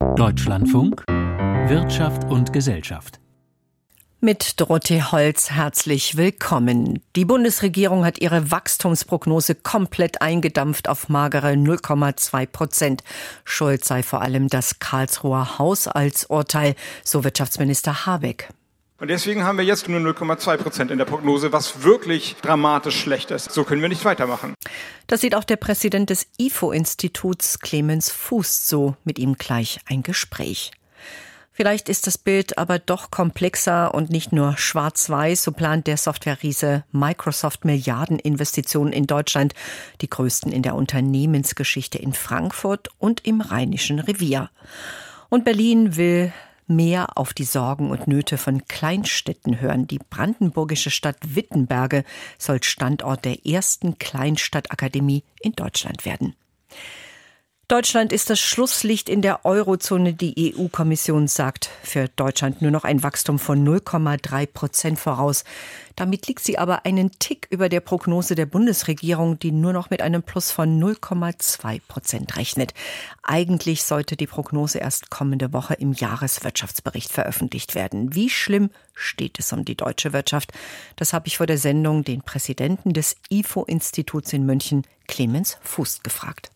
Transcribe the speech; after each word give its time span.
Deutschlandfunk 0.00 1.04
Wirtschaft 1.08 2.24
und 2.24 2.54
Gesellschaft. 2.54 3.20
Mit 4.20 4.58
Dorothee 4.58 5.02
Holz 5.02 5.50
herzlich 5.50 6.16
willkommen. 6.16 7.02
Die 7.16 7.26
Bundesregierung 7.26 8.06
hat 8.06 8.18
ihre 8.18 8.50
Wachstumsprognose 8.50 9.54
komplett 9.54 10.22
eingedampft 10.22 10.88
auf 10.88 11.10
magere 11.10 11.50
0,2 11.50 12.46
Prozent. 12.46 13.04
Schuld 13.44 13.84
sei 13.84 14.02
vor 14.02 14.22
allem 14.22 14.48
das 14.48 14.78
Karlsruher 14.78 15.58
Haushaltsurteil, 15.58 16.76
so 17.04 17.22
Wirtschaftsminister 17.22 18.06
Habeck. 18.06 18.48
Und 19.00 19.08
deswegen 19.08 19.44
haben 19.44 19.56
wir 19.56 19.64
jetzt 19.64 19.88
nur 19.88 19.98
0,2 19.98 20.58
Prozent 20.58 20.90
in 20.90 20.98
der 20.98 21.06
Prognose, 21.06 21.52
was 21.52 21.82
wirklich 21.82 22.36
dramatisch 22.42 23.00
schlecht 23.00 23.30
ist. 23.30 23.50
So 23.50 23.64
können 23.64 23.80
wir 23.80 23.88
nicht 23.88 24.04
weitermachen. 24.04 24.54
Das 25.06 25.22
sieht 25.22 25.34
auch 25.34 25.44
der 25.44 25.56
Präsident 25.56 26.10
des 26.10 26.26
IFO-Instituts 26.38 27.60
Clemens 27.60 28.10
Fuß 28.10 28.68
so. 28.68 28.96
Mit 29.04 29.18
ihm 29.18 29.36
gleich 29.36 29.80
ein 29.86 30.02
Gespräch. 30.02 30.72
Vielleicht 31.50 31.88
ist 31.88 32.06
das 32.06 32.18
Bild 32.18 32.58
aber 32.58 32.78
doch 32.78 33.10
komplexer 33.10 33.94
und 33.94 34.10
nicht 34.10 34.32
nur 34.32 34.58
schwarz-weiß. 34.58 35.44
So 35.44 35.52
plant 35.52 35.86
der 35.86 35.96
Software-Riese 35.96 36.84
Microsoft 36.92 37.64
Milliardeninvestitionen 37.64 38.92
in 38.92 39.06
Deutschland, 39.06 39.54
die 40.02 40.10
größten 40.10 40.52
in 40.52 40.62
der 40.62 40.74
Unternehmensgeschichte 40.74 41.98
in 41.98 42.12
Frankfurt 42.12 42.88
und 42.98 43.26
im 43.26 43.40
Rheinischen 43.40 43.98
Revier. 43.98 44.50
Und 45.30 45.44
Berlin 45.44 45.96
will 45.96 46.32
mehr 46.70 47.18
auf 47.18 47.34
die 47.34 47.44
Sorgen 47.44 47.90
und 47.90 48.06
Nöte 48.06 48.38
von 48.38 48.66
Kleinstädten 48.66 49.60
hören. 49.60 49.86
Die 49.86 49.98
brandenburgische 49.98 50.90
Stadt 50.90 51.18
Wittenberge 51.34 52.04
soll 52.38 52.62
Standort 52.62 53.24
der 53.24 53.44
ersten 53.44 53.98
Kleinstadtakademie 53.98 55.24
in 55.40 55.52
Deutschland 55.52 56.06
werden. 56.06 56.34
Deutschland 57.70 58.12
ist 58.12 58.30
das 58.30 58.40
Schlusslicht 58.40 59.08
in 59.08 59.22
der 59.22 59.44
Eurozone. 59.44 60.12
Die 60.12 60.56
EU-Kommission 60.56 61.28
sagt 61.28 61.70
für 61.84 62.08
Deutschland 62.08 62.60
nur 62.62 62.72
noch 62.72 62.82
ein 62.82 63.04
Wachstum 63.04 63.38
von 63.38 63.64
0,3 63.64 64.46
Prozent 64.46 64.98
voraus. 64.98 65.44
Damit 65.94 66.26
liegt 66.26 66.42
sie 66.42 66.58
aber 66.58 66.84
einen 66.84 67.12
Tick 67.20 67.46
über 67.48 67.68
der 67.68 67.78
Prognose 67.78 68.34
der 68.34 68.46
Bundesregierung, 68.46 69.38
die 69.38 69.52
nur 69.52 69.72
noch 69.72 69.88
mit 69.88 70.02
einem 70.02 70.24
Plus 70.24 70.50
von 70.50 70.82
0,2 70.82 71.80
Prozent 71.86 72.36
rechnet. 72.36 72.74
Eigentlich 73.22 73.84
sollte 73.84 74.16
die 74.16 74.26
Prognose 74.26 74.78
erst 74.78 75.08
kommende 75.10 75.52
Woche 75.52 75.74
im 75.74 75.92
Jahreswirtschaftsbericht 75.92 77.12
veröffentlicht 77.12 77.76
werden. 77.76 78.16
Wie 78.16 78.30
schlimm 78.30 78.70
steht 78.94 79.38
es 79.38 79.52
um 79.52 79.64
die 79.64 79.76
deutsche 79.76 80.12
Wirtschaft? 80.12 80.52
Das 80.96 81.12
habe 81.12 81.28
ich 81.28 81.36
vor 81.36 81.46
der 81.46 81.58
Sendung 81.58 82.02
den 82.02 82.22
Präsidenten 82.22 82.94
des 82.94 83.14
IFO-Instituts 83.30 84.32
in 84.32 84.44
München, 84.44 84.82
Clemens 85.06 85.56
Fuß, 85.62 86.02
gefragt. 86.02 86.50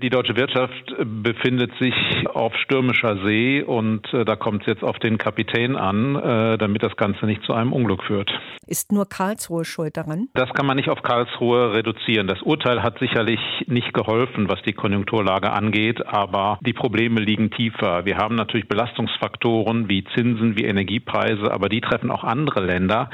Die 0.00 0.10
deutsche 0.10 0.36
Wirtschaft 0.36 0.94
befindet 1.04 1.72
sich 1.80 1.94
auf 2.32 2.54
stürmischer 2.54 3.16
See 3.24 3.62
und 3.62 4.06
äh, 4.14 4.24
da 4.24 4.36
kommt 4.36 4.62
es 4.62 4.68
jetzt 4.68 4.84
auf 4.84 4.96
den 5.00 5.18
Kapitän 5.18 5.74
an, 5.74 6.14
äh, 6.14 6.56
damit 6.56 6.84
das 6.84 6.96
Ganze 6.96 7.26
nicht 7.26 7.42
zu 7.42 7.52
einem 7.52 7.72
Unglück 7.72 8.04
führt. 8.04 8.30
Ist 8.64 8.92
nur 8.92 9.08
Karlsruhe 9.08 9.64
schuld 9.64 9.96
daran? 9.96 10.28
Das 10.34 10.50
kann 10.50 10.66
man 10.66 10.76
nicht 10.76 10.88
auf 10.88 11.02
Karlsruhe 11.02 11.74
reduzieren. 11.74 12.28
Das 12.28 12.42
Urteil 12.42 12.80
hat 12.84 13.00
sicherlich 13.00 13.40
nicht 13.66 13.92
geholfen, 13.92 14.48
was 14.48 14.62
die 14.62 14.72
Konjunkturlage 14.72 15.52
angeht, 15.52 16.06
aber 16.06 16.60
die 16.60 16.74
Probleme 16.74 17.20
liegen 17.20 17.50
tiefer. 17.50 18.04
Wir 18.04 18.18
haben 18.18 18.36
natürlich 18.36 18.68
Belastungsfaktoren 18.68 19.88
wie 19.88 20.04
Zinsen, 20.14 20.56
wie 20.56 20.64
Energiepreise, 20.64 21.50
aber 21.50 21.68
die 21.68 21.80
treffen 21.80 22.12
auch 22.12 22.22
andere 22.22 22.60
Länder. 22.64 23.10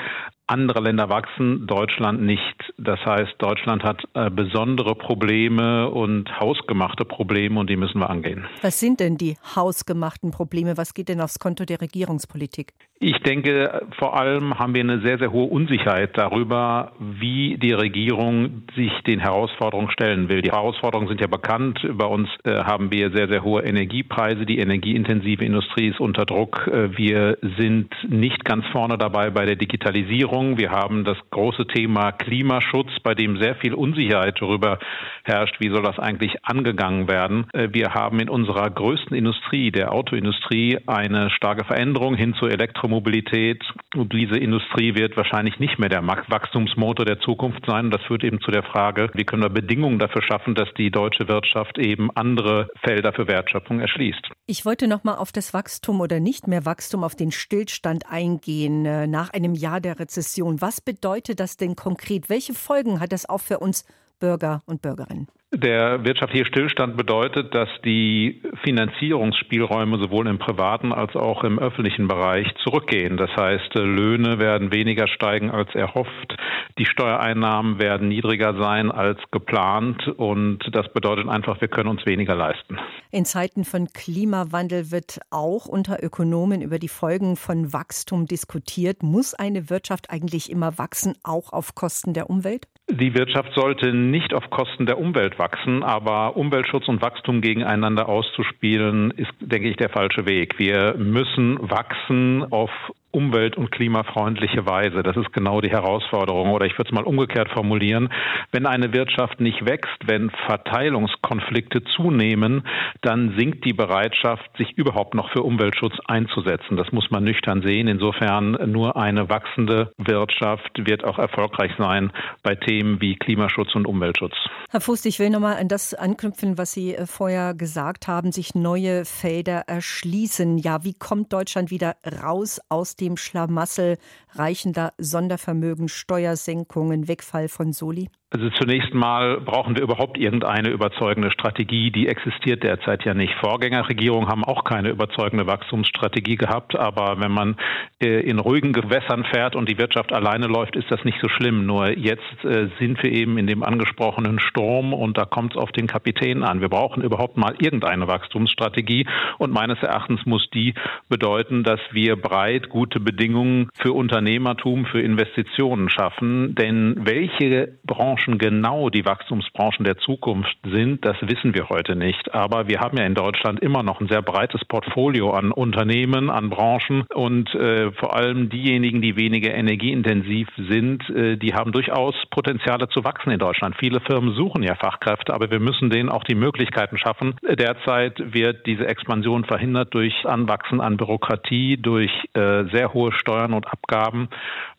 Andere 0.47 0.81
Länder 0.81 1.09
wachsen, 1.09 1.67
Deutschland 1.67 2.21
nicht. 2.21 2.75
Das 2.77 3.01
heißt, 3.01 3.35
Deutschland 3.39 3.83
hat 3.83 4.03
äh, 4.13 4.29
besondere 4.29 4.95
Probleme 4.95 5.89
und 5.89 6.39
hausgemachte 6.39 7.07
Probleme 7.07 7.59
und 7.59 7.71
die 7.71 7.77
müssen 7.77 7.99
wir 8.01 8.11
angehen. 8.11 8.47
Was 8.61 8.79
sind 8.79 9.01
denn 9.01 9.17
die 9.17 9.37
hausgemachten 9.57 10.33
Probleme? 10.33 10.77
Was 10.77 10.93
geht 10.93 11.09
denn 11.09 11.23
aufs 11.23 11.39
Konto 11.39 11.65
der 11.65 11.81
Regierungspolitik? 11.81 12.75
Ich 13.01 13.19
denke, 13.19 13.87
vor 13.99 14.17
allem 14.17 14.59
haben 14.59 14.73
wir 14.73 14.81
eine 14.81 15.01
sehr, 15.01 15.19
sehr 15.19 15.33
hohe 15.33 15.51
Unsicherheit 15.51 16.17
darüber, 16.17 16.93
wie 17.01 17.59
die 17.59 17.73
Regierung 17.73 18.63
sich 18.77 18.93
den 19.05 19.19
Herausforderungen 19.19 19.91
stellen 19.91 20.29
will. 20.29 20.43
Die 20.43 20.53
Herausforderungen 20.53 21.09
sind 21.09 21.21
ja 21.21 21.27
bekannt. 21.27 21.81
Bei 21.95 22.07
uns 22.07 22.29
äh, 22.45 22.63
haben 22.63 22.93
wir 22.93 23.11
sehr, 23.11 23.27
sehr 23.27 23.43
hohe 23.43 23.63
Energiepreise. 23.65 24.47
Die 24.47 24.59
energieintensive 24.59 25.45
Industrie 25.45 25.89
ist 25.89 25.99
unter 25.99 26.25
Druck. 26.25 26.69
Äh, 26.69 26.97
wir 26.97 27.37
sind 27.59 27.93
nicht 28.09 28.45
ganz 28.45 28.65
vorne 28.69 28.97
dabei 28.97 29.31
bei 29.31 29.45
der 29.45 29.57
Digitalisierung. 29.57 30.57
Wir 30.57 30.71
haben 30.71 31.05
das 31.05 31.19
große 31.31 31.67
Thema 31.67 32.13
Klimaschutz, 32.13 32.91
bei 33.03 33.15
dem 33.17 33.41
sehr 33.41 33.57
viel 33.57 33.75
Unsicherheit 33.75 34.41
darüber 34.41 34.79
herrscht, 35.25 35.57
wie 35.59 35.71
soll 35.71 35.83
das 35.83 35.99
eigentlich 35.99 36.33
angegangen 36.45 37.09
werden. 37.09 37.47
Äh, 37.53 37.71
wir 37.73 37.93
haben 37.93 38.21
in 38.21 38.29
unserer 38.29 38.71
größten 38.71 39.17
Industrie, 39.17 39.73
der 39.73 39.93
Autoindustrie, 39.93 40.79
eine 40.87 41.29
starke 41.31 41.65
Veränderung 41.65 42.15
hin 42.15 42.35
zur 42.35 42.53
Elektromobilität. 42.85 43.63
Und 43.95 44.13
diese 44.13 44.37
Industrie 44.37 44.95
wird 44.95 45.17
wahrscheinlich 45.17 45.59
nicht 45.59 45.79
mehr 45.79 45.89
der 45.89 46.07
Wachstumsmotor 46.07 47.07
der 47.07 47.21
Zukunft 47.21 47.65
sein. 47.67 47.91
das 47.91 48.03
führt 48.03 48.25
eben 48.25 48.41
zu 48.41 48.51
der 48.51 48.63
Frage, 48.63 49.11
wie 49.15 49.25
können 49.25 49.43
wir 49.43 49.49
Bedingungen 49.49 49.99
dafür 49.99 50.23
schaffen, 50.23 50.55
dass 50.55 50.69
die 50.77 50.91
deutsche 50.91 51.29
Wirtschaft 51.29 51.79
eben 51.79 52.11
andere 52.15 52.69
Felder 52.83 53.13
für 53.13 53.27
Wertschöpfung 53.27 53.81
erschließt. 53.81 54.29
Ich 54.47 54.67
wollte 54.67 54.89
noch 54.89 55.05
mal 55.05 55.15
auf 55.15 55.33
das 55.33 55.55
Wachstum 55.55 56.01
oder 56.01 56.21
nicht 56.21 56.47
mehr 56.47 56.65
Wachstum, 56.65 57.05
auf 57.05 57.15
den 57.15 57.33
Stillstand 57.33 58.11
eingehen 58.11 58.85
äh, 58.85 59.07
nach 59.07 59.33
einem 59.33 59.55
Jahr 59.55 59.81
der. 59.81 59.95
Rezession. 59.95 60.61
Was 60.61 60.81
bedeutet 60.81 61.41
das 61.41 61.57
denn 61.57 61.77
konkret? 61.77 62.29
Welche 62.29 62.53
Folgen 62.53 63.01
hat 63.01 63.13
das 63.13 63.29
auch 63.29 63.41
für 63.41 63.59
uns 63.59 63.85
Bürger 64.19 64.63
und 64.67 64.83
Bürgerinnen? 64.83 65.29
Der 65.57 66.05
wirtschaftliche 66.05 66.47
Stillstand 66.47 66.97
bedeutet, 66.97 67.55
dass 67.55 67.69
die 67.85 68.43
Finanzierungsspielräume 68.65 69.99
sowohl 69.99 70.27
im 70.27 70.39
privaten 70.39 70.93
als 70.93 71.15
auch 71.15 71.45
im 71.45 71.59
öffentlichen 71.59 72.09
Bereich 72.09 72.47
zurückgehen. 72.65 73.17
Das 73.17 73.31
heißt, 73.37 73.75
Löhne 73.75 74.39
werden 74.39 74.73
weniger 74.73 75.07
steigen 75.07 75.51
als 75.51 75.73
erhofft, 75.75 76.37
die 76.77 76.87
Steuereinnahmen 76.87 77.79
werden 77.79 78.09
niedriger 78.09 78.61
sein 78.61 78.91
als 78.91 79.21
geplant 79.31 80.09
und 80.09 80.59
das 80.73 80.93
bedeutet 80.93 81.29
einfach, 81.29 81.61
wir 81.61 81.69
können 81.69 81.89
uns 81.89 82.05
weniger 82.05 82.35
leisten. 82.35 82.79
In 83.13 83.25
Zeiten 83.25 83.65
von 83.65 83.87
Klimawandel 83.93 84.91
wird 84.91 85.21
auch 85.31 85.67
unter 85.67 86.03
Ökonomen 86.03 86.63
über 86.63 86.81
die 86.81 86.89
Folgen 86.89 87.37
von 87.37 87.73
Wachstum 87.73 88.27
diskutiert. 88.27 89.05
Muss 89.05 89.35
eine 89.35 89.71
Wirtschaft 89.71 90.11
eigentlich 90.11 90.51
immer 90.51 90.77
wachsen, 90.77 91.15
auch 91.23 91.53
auf 91.53 91.77
Kosten 91.77 92.13
der 92.13 92.29
Umwelt? 92.29 92.67
Die 92.91 93.15
Wirtschaft 93.15 93.55
sollte 93.55 93.95
nicht 93.95 94.35
auf 94.35 94.51
Kosten 94.51 94.85
der 94.85 94.99
Umwelt 94.99 95.39
wachsen, 95.39 95.83
aber 95.83 96.37
Umweltschutz 96.37 96.87
und 96.87 97.01
Wachstum 97.01 97.41
gegeneinander 97.41 98.09
auszuspielen, 98.09 99.11
ist, 99.13 99.33
denke 99.41 99.71
ich, 99.71 99.77
der 99.77 99.89
falsche 99.89 100.27
Weg. 100.27 100.59
Wir 100.59 100.95
müssen 100.99 101.59
wachsen 101.61 102.45
auf 102.53 102.71
umwelt- 103.15 103.57
und 103.57 103.71
klimafreundliche 103.71 104.67
Weise. 104.67 105.03
Das 105.03 105.17
ist 105.17 105.33
genau 105.33 105.61
die 105.61 105.71
Herausforderung. 105.71 106.53
Oder 106.53 106.67
ich 106.67 106.77
würde 106.79 106.89
es 106.91 106.95
mal 106.95 107.05
umgekehrt 107.05 107.51
formulieren. 107.51 108.11
Wenn 108.51 108.67
eine 108.67 108.93
Wirtschaft 108.93 109.41
nicht 109.41 109.65
wächst, 109.65 109.97
wenn 110.07 110.31
Verteilungskonflikte 110.47 111.85
zunehmen, 111.85 112.67
dann 113.03 113.35
sinkt 113.39 113.65
die 113.65 113.73
Bereitschaft, 113.73 114.45
sich 114.57 114.77
überhaupt 114.77 115.15
noch 115.15 115.31
für 115.31 115.43
Umweltschutz 115.43 115.95
einzusetzen. 116.07 116.77
Das 116.77 116.91
muss 116.93 117.11
man 117.11 117.25
nüchtern 117.25 117.63
sehen. 117.63 117.89
Insofern 117.89 118.59
nur 118.71 118.97
eine 118.97 119.29
wachsende 119.29 119.93
Wirtschaft 119.99 120.71
wird 120.77 121.05
auch 121.05 121.19
erfolgreich 121.19 121.73
sein 121.79 122.13
bei 122.43 122.55
Themen 122.55 123.01
wie 123.01 123.17
Klimaschutz 123.17 123.75
und 123.75 123.87
Umweltschutz. 123.87 124.35
Herr 124.71 124.81
Fuß, 124.81 125.05
ich 125.05 125.21
will 125.21 125.31
nochmal 125.31 125.57
an 125.57 125.69
das 125.69 125.95
anknüpfen, 125.95 126.59
was 126.59 126.73
Sie 126.73 126.95
äh, 126.95 127.07
vorher 127.07 127.55
gesagt 127.55 128.09
haben, 128.09 128.33
sich 128.33 128.55
neue 128.55 129.05
Felder 129.05 129.65
erschließen. 129.69 130.59
Ja, 130.59 130.85
wie 130.85 130.95
kommt 130.95 131.33
Deutschland 131.33 131.71
wieder 131.71 131.95
raus 132.23 132.61
aus 132.69 132.97
dem 132.97 133.04
dem 133.05 133.17
Schlamassel 133.17 133.99
reichender 134.31 134.95
Sondervermögen, 134.99 135.89
Steuersenkungen, 135.89 137.07
Wegfall 137.07 137.49
von 137.49 137.73
Soli? 137.73 138.09
Also 138.35 138.51
zunächst 138.51 138.93
mal 138.93 139.41
brauchen 139.41 139.77
wir 139.77 139.85
überhaupt 139.85 140.19
irgendeine 140.19 140.71
überzeugende 140.71 141.31
Strategie. 141.31 141.93
Die 141.93 142.09
existiert 142.09 142.65
derzeit 142.65 143.05
ja 143.05 143.15
nicht. 143.15 143.33
Vorgängerregierungen 143.35 144.29
haben 144.29 144.43
auch 144.43 144.65
keine 144.65 144.89
überzeugende 144.89 145.47
Wachstumsstrategie 145.47 146.35
gehabt. 146.35 146.75
Aber 146.75 147.21
wenn 147.21 147.31
man 147.31 147.55
äh, 148.03 148.29
in 148.29 148.41
ruhigen 148.41 148.73
Gewässern 148.73 149.25
fährt 149.33 149.55
und 149.55 149.69
die 149.69 149.79
Wirtschaft 149.79 150.13
alleine 150.13 150.49
läuft, 150.49 150.75
ist 150.75 150.91
das 150.91 151.05
nicht 151.05 151.19
so 151.23 151.29
schlimm. 151.29 151.65
Nur 151.65 151.97
jetzt 151.97 152.45
äh, 152.45 152.71
sind 152.81 153.01
wir 153.05 153.13
eben 153.13 153.39
in 153.39 153.47
dem 153.47 153.63
angesprochenen 153.63 154.41
Sturm 154.41 154.93
und 154.93 155.17
da 155.17 155.27
kommt 155.27 155.55
es 155.55 155.63
auf 155.63 155.71
den 155.71 155.87
Kapitän 155.87 156.43
an. 156.43 156.61
Wir 156.61 156.69
brauchen 156.69 157.05
überhaupt 157.05 157.37
mal 157.37 157.55
irgendeine 157.61 158.09
Wachstumsstrategie. 158.09 159.07
Und 159.39 159.53
meines 159.53 159.81
Erachtens 159.81 160.27
muss 160.27 160.51
die 160.53 160.75
bedeuten, 161.09 161.63
dass 161.63 161.79
wir 161.93 162.17
breit 162.17 162.69
gute 162.69 162.99
Bedingungen 162.99 163.69
für 163.77 163.93
Unternehmertum, 163.93 164.87
für 164.87 165.01
Investitionen 165.01 165.89
schaffen. 165.89 166.57
Denn 166.57 166.97
welche 166.99 167.79
Branche 167.85 168.24
Branchen 168.25 168.39
genau 168.39 168.91
die 168.91 169.05
Wachstumsbranchen 169.05 169.85
der 169.85 169.99
Zukunft 169.99 170.57
sind, 170.65 171.05
das 171.05 171.17
wissen 171.21 171.55
wir 171.55 171.69
heute 171.69 171.97
nicht. 171.97 172.35
Aber 172.35 172.69
wir 172.69 172.81
haben 172.81 172.97
ja 172.97 173.05
in 173.05 173.15
Deutschland 173.15 173.61
immer 173.61 173.83
noch 173.83 174.01
ein 174.01 174.09
sehr 174.09 174.23
breites 174.23 174.65
Portfolio 174.65 175.31
an 175.31 175.53
Unternehmen, 175.53 176.31
an 176.31 176.51
Branchen 176.51 177.05
und 177.15 177.55
äh, 177.55 177.93
vor 177.93 178.17
allem 178.17 178.49
diejenigen, 178.49 179.03
die 179.03 179.17
weniger 179.17 179.55
energieintensiv 179.55 180.49
sind, 180.57 181.09
äh, 181.11 181.37
die 181.37 181.55
haben 181.55 181.73
durchaus 181.73 182.15
Potenziale 182.31 182.89
zu 182.89 183.05
wachsen 183.05 183.31
in 183.31 183.39
Deutschland. 183.39 183.77
Viele 183.79 184.01
Firmen 184.01 184.35
suchen 184.35 184.63
ja 184.63 184.75
Fachkräfte, 184.75 185.35
aber 185.35 185.51
wir 185.51 185.61
müssen 185.61 185.91
denen 185.91 186.09
auch 186.09 186.25
die 186.25 186.35
Möglichkeiten 186.35 186.99
schaffen. 186.99 187.35
Derzeit 187.43 188.33
wird 188.33 188.67
diese 188.67 188.87
Expansion 188.87 189.45
verhindert 189.45 189.95
durch 189.95 190.15
Anwachsen 190.27 190.81
an 190.81 190.97
Bürokratie, 190.97 191.77
durch 191.77 192.11
äh, 192.35 192.65
sehr 192.73 192.93
hohe 192.93 193.13
Steuern 193.13 193.53
und 193.53 193.67
Abgaben, 193.67 194.29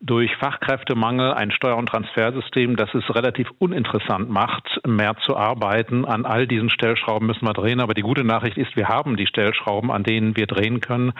durch 0.02 0.36
Fachkräftemangel, 0.38 1.34
ein 1.34 1.52
Steuer- 1.52 1.78
und 1.78 1.88
Transfersystem, 1.88 2.76
das 2.76 2.94
es 2.94 3.04
relativ 3.14 3.25
uninteressant 3.60 4.30
macht, 4.30 4.82
mehr 4.86 5.16
zu 5.26 5.36
arbeiten. 5.36 6.06
An 6.06 6.26
all 6.26 6.48
diesen 6.48 6.70
Stellschrauben 6.70 7.28
müssen 7.28 7.46
wir 7.46 7.54
drehen. 7.54 7.80
Aber 7.80 7.94
die 7.94 8.02
gute 8.02 8.24
Nachricht 8.24 8.58
ist, 8.58 8.76
wir 8.76 8.88
haben 8.88 9.18
die 9.18 9.28
Stellschrauben, 9.28 9.92
an 9.92 10.04
denen 10.04 10.36
wir 10.36 10.48
drehen 10.48 10.82
können. 10.82 11.14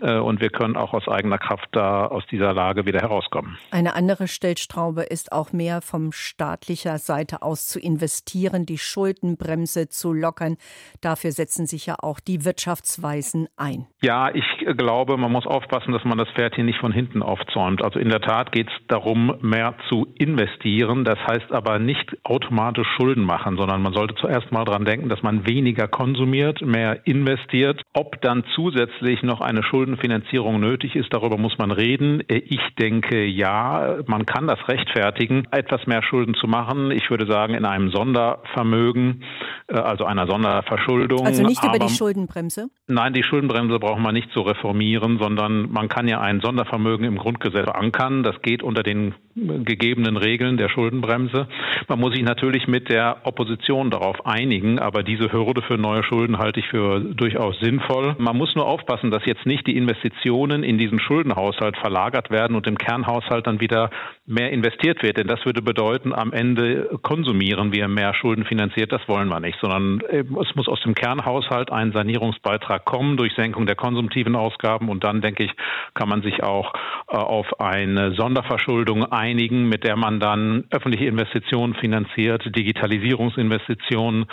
Äh, 0.00 0.18
und 0.18 0.40
wir 0.40 0.50
können 0.50 0.76
auch 0.76 0.92
aus 0.92 1.08
eigener 1.08 1.38
Kraft 1.38 1.68
da 1.72 2.06
aus 2.06 2.24
dieser 2.30 2.52
Lage 2.52 2.86
wieder 2.86 3.00
herauskommen. 3.00 3.58
Eine 3.70 3.94
andere 3.94 4.28
Stellschraube 4.28 5.02
ist 5.02 5.32
auch 5.32 5.52
mehr 5.52 5.80
vom 5.82 6.12
staatlicher 6.12 6.98
Seite 6.98 7.42
aus 7.42 7.66
zu 7.66 7.78
investieren, 7.78 8.66
die 8.66 8.78
Schuldenbremse 8.78 9.88
zu 9.88 10.12
lockern. 10.12 10.56
Dafür 11.00 11.32
setzen 11.32 11.66
sich 11.66 11.86
ja 11.86 11.96
auch 12.00 12.20
die 12.20 12.44
Wirtschaftsweisen 12.44 13.48
ein. 13.56 13.86
Ja, 14.02 14.30
ich 14.34 14.44
glaube, 14.76 15.16
man 15.16 15.30
muss 15.30 15.46
aufpassen, 15.46 15.92
dass 15.92 16.04
man 16.04 16.18
das 16.18 16.28
Pferd 16.30 16.54
hier 16.54 16.64
nicht 16.64 16.80
von 16.80 16.92
hinten 16.92 17.22
aufzäumt. 17.22 17.82
Also 17.82 17.98
in 17.98 18.08
der 18.08 18.20
Tat 18.20 18.52
geht 18.52 18.68
es 18.68 18.86
darum, 18.88 19.36
mehr 19.40 19.74
zu 19.88 20.06
investieren. 20.18 21.04
Das 21.04 21.18
heißt 21.18 21.51
aber 21.52 21.78
nicht 21.78 22.16
automatisch 22.22 22.86
Schulden 22.96 23.24
machen, 23.24 23.56
sondern 23.56 23.82
man 23.82 23.92
sollte 23.92 24.14
zuerst 24.14 24.52
mal 24.52 24.64
daran 24.64 24.84
denken, 24.84 25.08
dass 25.08 25.22
man 25.22 25.46
weniger 25.46 25.88
konsumiert, 25.88 26.62
mehr 26.62 27.06
investiert. 27.06 27.82
Ob 27.94 28.20
dann 28.22 28.44
zusätzlich 28.54 29.22
noch 29.22 29.40
eine 29.40 29.62
Schuldenfinanzierung 29.62 30.60
nötig 30.60 30.94
ist, 30.94 31.12
darüber 31.12 31.38
muss 31.38 31.58
man 31.58 31.70
reden. 31.70 32.22
Ich 32.28 32.60
denke, 32.78 33.24
ja, 33.24 33.98
man 34.06 34.26
kann 34.26 34.46
das 34.46 34.58
rechtfertigen, 34.68 35.48
etwas 35.50 35.86
mehr 35.86 36.02
Schulden 36.02 36.34
zu 36.34 36.46
machen. 36.46 36.90
Ich 36.90 37.10
würde 37.10 37.26
sagen, 37.26 37.54
in 37.54 37.64
einem 37.64 37.90
Sondervermögen, 37.90 39.24
äh, 39.68 39.74
also 39.74 40.04
einer 40.04 40.26
Sonderverschuldung. 40.26 41.26
Also 41.26 41.42
nicht 41.42 41.64
über 41.64 41.78
die 41.78 41.88
Schuldenbremse? 41.88 42.68
Nein, 42.86 43.12
die 43.12 43.22
Schuldenbremse 43.22 43.78
braucht 43.78 44.00
man 44.00 44.14
nicht 44.14 44.30
zu 44.32 44.40
reformieren, 44.40 45.18
sondern 45.18 45.70
man 45.70 45.88
kann 45.88 46.06
ja 46.06 46.20
ein 46.20 46.40
Sondervermögen 46.40 47.04
im 47.06 47.16
Grundgesetz 47.16 47.72
verankern. 47.72 48.22
Das 48.22 48.40
geht 48.42 48.62
unter 48.62 48.82
den 48.82 49.14
gegebenen 49.34 50.16
Regeln 50.16 50.56
der 50.56 50.68
Schuldenbremse. 50.68 51.48
Man 51.88 52.00
muss 52.00 52.14
sich 52.14 52.22
natürlich 52.22 52.68
mit 52.68 52.88
der 52.88 53.18
Opposition 53.24 53.90
darauf 53.90 54.26
einigen, 54.26 54.78
aber 54.78 55.02
diese 55.02 55.32
Hürde 55.32 55.62
für 55.62 55.78
neue 55.78 56.02
Schulden 56.02 56.38
halte 56.38 56.60
ich 56.60 56.66
für 56.68 57.00
durchaus 57.00 57.58
sinnvoll. 57.60 58.14
Man 58.18 58.36
muss 58.36 58.54
nur 58.54 58.66
aufpassen, 58.66 59.10
dass 59.10 59.24
jetzt 59.24 59.46
nicht 59.46 59.66
die 59.66 59.76
Investitionen 59.76 60.62
in 60.62 60.76
diesen 60.76 61.00
Schuldenhaushalt 61.00 61.76
verlagert 61.78 62.30
werden 62.30 62.56
und 62.56 62.66
im 62.66 62.76
Kernhaushalt 62.76 63.46
dann 63.46 63.60
wieder 63.60 63.90
mehr 64.26 64.50
investiert 64.50 65.02
wird. 65.02 65.16
Denn 65.16 65.26
das 65.26 65.44
würde 65.46 65.62
bedeuten, 65.62 66.12
am 66.12 66.32
Ende 66.32 66.98
konsumieren 67.02 67.72
wir 67.72 67.88
mehr 67.88 68.14
Schulden 68.14 68.44
finanziert. 68.44 68.92
Das 68.92 69.06
wollen 69.08 69.28
wir 69.28 69.40
nicht, 69.40 69.58
sondern 69.60 70.00
äh, 70.10 70.24
es 70.40 70.54
muss 70.54 70.68
aus 70.68 70.80
dem 70.80 70.94
Kernhaushalt 70.94 71.72
ein 71.72 71.92
Sanierungsbeitrag 71.92 72.84
kommen 72.84 73.16
durch 73.16 73.34
Senkung 73.34 73.66
der 73.66 73.76
konsumtiven 73.76 74.36
Ausgaben. 74.36 74.88
Und 74.88 75.04
dann, 75.04 75.22
denke 75.22 75.44
ich, 75.44 75.52
kann 75.94 76.08
man 76.08 76.22
sich 76.22 76.42
auch 76.42 76.74
äh, 77.08 77.16
auf 77.16 77.60
eine 77.60 78.12
Sonderverschuldung 78.12 79.04
einigen, 79.06 79.21
mit 79.22 79.84
der 79.84 79.96
man 79.96 80.20
dann 80.20 80.64
öffentliche 80.70 81.06
Investitionen 81.06 81.74
finanziert, 81.74 82.42
Digitalisierungsinvestitionen, 82.54 84.26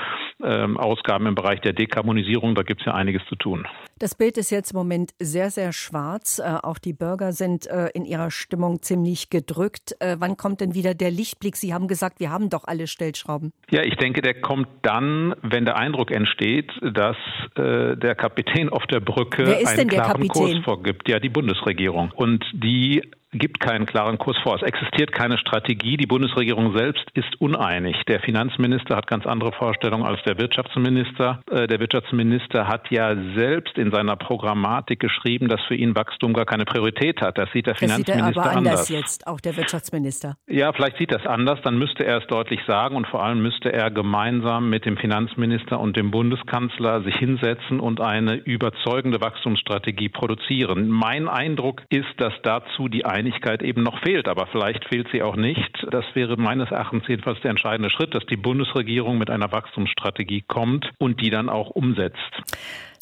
ähm, 0.44 0.78
Ausgaben 0.78 1.28
im 1.28 1.36
Bereich 1.36 1.62
der 1.62 1.74
Dekarbonisierung. 1.74 2.56
Da 2.56 2.64
gibt 2.64 2.82
es 2.82 2.86
ja 2.86 2.94
einiges 2.94 3.22
zu 3.28 3.36
tun. 3.36 3.68
Das 4.00 4.16
Bild 4.16 4.38
ist 4.38 4.50
jetzt 4.50 4.72
im 4.72 4.78
Moment 4.78 5.12
sehr, 5.20 5.50
sehr 5.52 5.74
schwarz. 5.74 6.40
Äh, 6.40 6.56
auch 6.64 6.78
die 6.78 6.94
Bürger 6.94 7.34
sind 7.34 7.68
äh, 7.68 7.90
in 7.94 8.06
ihrer 8.06 8.32
Stimmung 8.32 8.82
ziemlich 8.82 9.30
gedrückt. 9.30 9.96
Äh, 10.00 10.16
wann 10.20 10.38
kommt 10.38 10.62
denn 10.62 10.74
wieder 10.74 10.94
der 10.94 11.12
Lichtblick? 11.12 11.58
Sie 11.58 11.74
haben 11.74 11.88
gesagt, 11.88 12.20
wir 12.20 12.32
haben 12.32 12.50
doch 12.50 12.64
alle 12.66 12.88
Stellschrauben. 12.88 13.52
Ja, 13.70 13.84
ich 13.84 13.96
denke, 13.96 14.22
der 14.22 14.40
kommt 14.40 14.68
dann, 14.82 15.36
wenn 15.42 15.66
der 15.66 15.78
Eindruck 15.78 16.12
entsteht, 16.12 16.72
dass 16.82 17.18
äh, 17.56 17.98
der 17.98 18.16
Kapitän 18.16 18.70
auf 18.70 18.86
der 18.88 19.02
Brücke 19.02 19.58
einen 19.68 19.88
klaren 19.88 20.28
Kurs 20.28 20.58
vorgibt. 20.64 21.10
Ja, 21.10 21.20
die 21.20 21.30
Bundesregierung. 21.30 22.12
Und 22.16 22.44
die 22.54 23.04
gibt 23.32 23.60
keinen 23.60 23.86
klaren 23.86 24.18
Kurs 24.18 24.38
vor. 24.44 24.56
Es 24.56 24.64
existiert 24.64 25.12
keine 25.12 25.38
Strategie. 25.38 25.98
Die 25.98 26.08
Bundesregierung 26.08 26.76
selbst 26.76 27.06
ist 27.14 27.40
uneinig. 27.40 27.96
Der 28.08 28.20
Finanzminister 28.22 28.96
hat 28.96 29.08
ganz 29.08 29.26
andere 29.26 29.52
Vorstellungen 29.52 30.04
als 30.04 30.22
der 30.24 30.40
Wirtschaftsminister. 30.40 31.42
Äh, 31.50 31.68
der 31.68 31.80
Wirtschaftsminister 31.80 32.68
hat 32.68 32.90
ja 32.90 33.16
selbst 33.36 33.78
in 33.78 33.92
seiner 33.92 34.16
Programmatik 34.16 35.00
geschrieben, 35.00 35.48
dass 35.48 35.62
für 35.68 35.76
ihn 35.76 35.96
Wachstum 35.96 36.34
gar 36.34 36.46
keine 36.46 36.66
Priorität 36.66 37.22
hat. 37.22 37.38
Das 37.38 37.52
sieht 37.52 37.68
der 37.68 37.74
das 37.74 37.80
Finanzminister 37.80 38.28
sieht 38.28 38.36
er 38.38 38.42
aber 38.42 38.58
anders. 38.58 38.74
anders 38.74 38.90
jetzt, 38.90 39.28
auch 39.28 39.40
der 39.40 39.56
Wirtschaftsminister. 39.58 40.36
Ja, 40.48 40.74
vielleicht 40.74 40.98
sieht 40.98 41.12
das 41.12 41.26
anders. 41.26 41.60
Dann 41.64 41.78
müsste 41.78 42.06
er 42.06 42.18
es 42.18 42.28
deutlich 42.28 42.62
sagen 42.66 42.96
und 42.96 43.08
vor 43.08 43.24
allem 43.24 43.42
müsste 43.42 43.72
er 43.72 43.92
gemeinsam 43.92 44.70
mit 44.70 44.86
dem 44.86 44.98
Finanzminister 44.98 45.80
und 45.80 45.98
dem 45.98 46.10
Bundeskanzler 46.12 47.04
sich 47.04 47.16
hinsetzen 47.16 47.80
und 47.80 48.02
eine 48.02 48.36
überzeugende 48.36 49.22
Wachstumsstrategie 49.22 50.10
produzieren. 50.10 50.90
Mein 50.90 51.28
Eindruck 51.28 51.84
ist, 51.90 52.08
dass 52.18 52.34
dazu 52.44 52.88
die 52.88 53.06
Einigkeit 53.06 53.19
eben 53.62 53.84
noch 53.84 54.00
fehlt. 54.02 54.28
Aber 54.28 54.48
vielleicht 54.48 54.86
fehlt 54.86 55.08
sie 55.12 55.22
auch 55.22 55.36
nicht. 55.36 55.86
Das 55.92 56.06
wäre 56.14 56.38
meines 56.38 56.72
Erachtens 56.72 57.04
jedenfalls 57.08 57.40
der 57.42 57.52
entscheidende 57.52 57.90
Schritt, 57.90 58.14
dass 58.14 58.26
die 58.26 58.38
Bundesregierung 58.38 59.18
mit 59.18 59.30
einer 59.30 59.52
Wachstumsstrategie 59.52 60.44
kommt 60.48 60.90
und 60.98 61.22
die 61.22 61.30
dann 61.30 61.50
auch 61.50 61.70
umsetzt. 61.70 62.18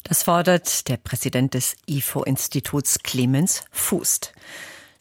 Das 0.04 0.22
fordert 0.22 0.88
der 0.88 0.96
Präsident 0.96 1.54
des 1.54 1.76
IFO-Instituts 1.86 3.02
Clemens 3.02 3.66
Fußt. 3.70 4.32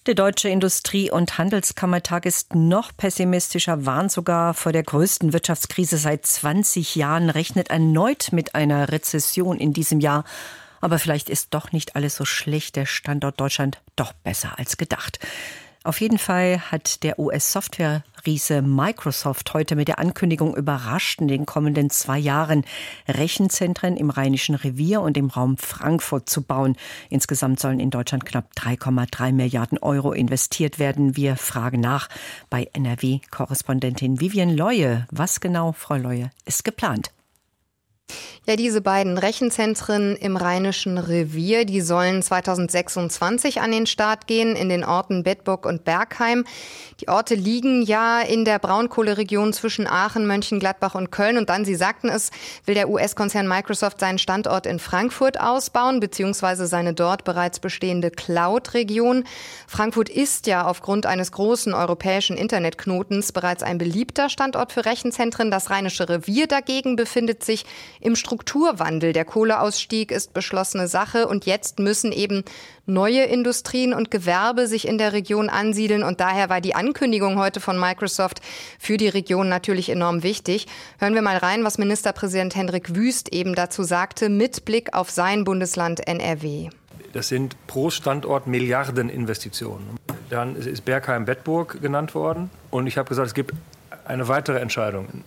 Der 0.08 0.16
Deutsche 0.16 0.48
Industrie- 0.48 1.12
und 1.12 1.38
Handelskammertag 1.38 2.26
ist 2.26 2.56
noch 2.56 2.96
pessimistischer, 2.96 3.86
warnt 3.86 4.10
sogar 4.10 4.54
vor 4.54 4.72
der 4.72 4.84
größten 4.84 5.34
Wirtschaftskrise 5.34 5.98
seit 5.98 6.26
20 6.26 6.96
Jahren, 6.96 7.30
rechnet 7.30 7.70
erneut 7.70 8.30
mit 8.32 8.56
einer 8.56 8.90
Rezession 8.90 9.58
in 9.58 9.74
diesem 9.74 10.00
Jahr. 10.00 10.24
Aber 10.88 11.00
vielleicht 11.00 11.30
ist 11.30 11.54
doch 11.54 11.74
nicht 11.74 11.98
alles 11.98 12.16
so 12.16 12.24
schlecht, 12.24 12.78
der 12.78 12.86
Standort 12.86 13.42
Deutschland 13.42 13.82
doch 13.98 14.14
besser 14.14 14.58
als 14.58 14.78
gedacht. 14.78 15.20
Auf 15.84 16.00
jeden 16.00 16.18
Fall 16.18 16.62
hat 16.72 17.04
der 17.04 17.20
US-Software-Riese 17.20 18.62
Microsoft 18.62 19.54
heute 19.54 19.76
mit 19.76 19.90
der 19.90 20.00
Ankündigung 20.00 20.56
überrascht, 20.56 21.20
in 21.20 21.28
den 21.28 21.46
kommenden 21.46 21.90
zwei 21.90 22.18
Jahren 22.18 22.64
Rechenzentren 23.06 23.98
im 23.98 24.10
Rheinischen 24.10 24.56
Revier 24.56 25.02
und 25.02 25.18
im 25.18 25.28
Raum 25.28 25.58
Frankfurt 25.58 26.30
zu 26.30 26.42
bauen. 26.42 26.78
Insgesamt 27.10 27.60
sollen 27.60 27.82
in 27.82 27.90
Deutschland 27.90 28.26
knapp 28.26 28.50
3,3 28.56 29.34
Milliarden 29.34 29.80
Euro 29.80 30.14
investiert 30.14 30.80
werden. 30.80 31.18
Wir 31.18 31.36
fragen 31.36 31.82
nach 31.82 32.08
bei 32.50 32.70
NRW-Korrespondentin 32.72 34.22
Vivian 34.22 34.56
Leue. 34.56 35.06
Was 35.12 35.42
genau, 35.42 35.74
Frau 35.74 35.98
Leue, 35.98 36.30
ist 36.46 36.64
geplant? 36.64 37.12
Ja, 38.50 38.56
diese 38.56 38.80
beiden 38.80 39.18
Rechenzentren 39.18 40.16
im 40.16 40.38
Rheinischen 40.38 40.98
Revier, 40.98 41.66
die 41.66 41.82
sollen 41.82 42.24
2026 42.24 43.60
an 43.60 43.74
den 43.74 43.86
Start 43.88 44.26
gehen 44.26 44.56
in 44.56 44.70
den 44.70 44.86
Orten 44.86 45.24
Bedburg 45.24 45.66
und 45.66 45.84
Bergheim. 45.84 46.46
Die 47.02 47.10
Orte 47.10 47.36
liegen 47.36 47.82
ja 47.82 48.22
in 48.22 48.46
der 48.46 48.58
Braunkohleregion 48.58 49.52
zwischen 49.52 49.86
Aachen, 49.86 50.26
Mönchengladbach 50.26 50.96
und 50.96 51.12
Köln. 51.12 51.38
Und 51.38 51.50
dann, 51.50 51.66
Sie 51.66 51.76
sagten 51.76 52.08
es, 52.08 52.32
will 52.66 52.74
der 52.74 52.88
US-Konzern 52.88 53.50
Microsoft 53.50 54.00
seinen 54.00 54.18
Standort 54.18 54.66
in 54.66 54.80
Frankfurt 54.80 55.38
ausbauen, 55.42 56.00
beziehungsweise 56.00 56.68
seine 56.68 56.94
dort 56.94 57.26
bereits 57.26 57.60
bestehende 57.60 58.12
Cloud-Region. 58.12 59.26
Frankfurt 59.68 60.08
ist 60.08 60.48
ja 60.48 60.66
aufgrund 60.66 61.06
eines 61.06 61.34
großen 61.34 61.74
europäischen 61.74 62.38
Internetknotens 62.38 63.34
bereits 63.34 63.62
ein 63.62 63.78
beliebter 63.78 64.30
Standort 64.30 64.72
für 64.72 64.86
Rechenzentren. 64.86 65.52
Das 65.52 65.70
Rheinische 65.70 66.08
Revier 66.08 66.48
dagegen 66.48 66.96
befindet 66.96 67.44
sich 67.44 67.66
im 68.02 68.16
Strukturwandel. 68.16 69.14
Der 69.14 69.26
Kohleausstieg 69.26 70.12
ist 70.12 70.34
beschlossene 70.34 70.88
Sache 70.88 71.28
und 71.28 71.46
jetzt 71.46 71.80
müssen 71.80 72.12
eben 72.12 72.44
neue 72.86 73.24
Industrien 73.24 73.94
und 73.94 74.12
Gewerbe 74.12 74.68
sich 74.68 74.88
in 74.88 74.98
der 74.98 75.14
Region 75.14 75.50
ansiedeln 75.50 76.04
und 76.04 76.20
daher 76.20 76.50
war 76.50 76.62
die 76.62 76.76
Ankündigung 76.76 77.38
heute 77.38 77.60
von 77.60 77.80
Microsoft 77.80 78.42
für 78.80 78.98
die 78.98 79.10
Region 79.10 79.50
natürlich 79.50 79.90
enorm 79.90 80.24
wichtig. 80.24 80.68
Hören 81.00 81.14
wir 81.14 81.22
mal 81.22 81.38
rein, 81.38 81.64
was 81.64 81.78
Ministerpräsident 81.78 82.56
Hendrik 82.56 82.96
Wüst 82.96 83.34
eben 83.34 83.56
dazu 83.56 83.84
sagte 83.84 84.30
mit 84.30 84.66
Blick 84.66 84.94
auf 84.94 85.10
sein 85.10 85.44
Bundesland 85.44 86.08
NRW. 86.08 86.70
Das 87.14 87.28
sind 87.30 87.56
pro 87.68 87.90
Standort 87.90 88.48
Milliardeninvestitionen. 88.48 89.98
Dann 90.30 90.56
ist 90.56 90.86
Bergheim-Bedburg 90.86 91.82
genannt 91.82 92.16
worden 92.16 92.50
und 92.70 92.88
ich 92.88 92.98
habe 92.98 93.10
gesagt, 93.10 93.28
es 93.28 93.34
gibt 93.34 93.54
eine 94.06 94.28
weitere 94.28 94.60
Entscheidung 94.60 95.24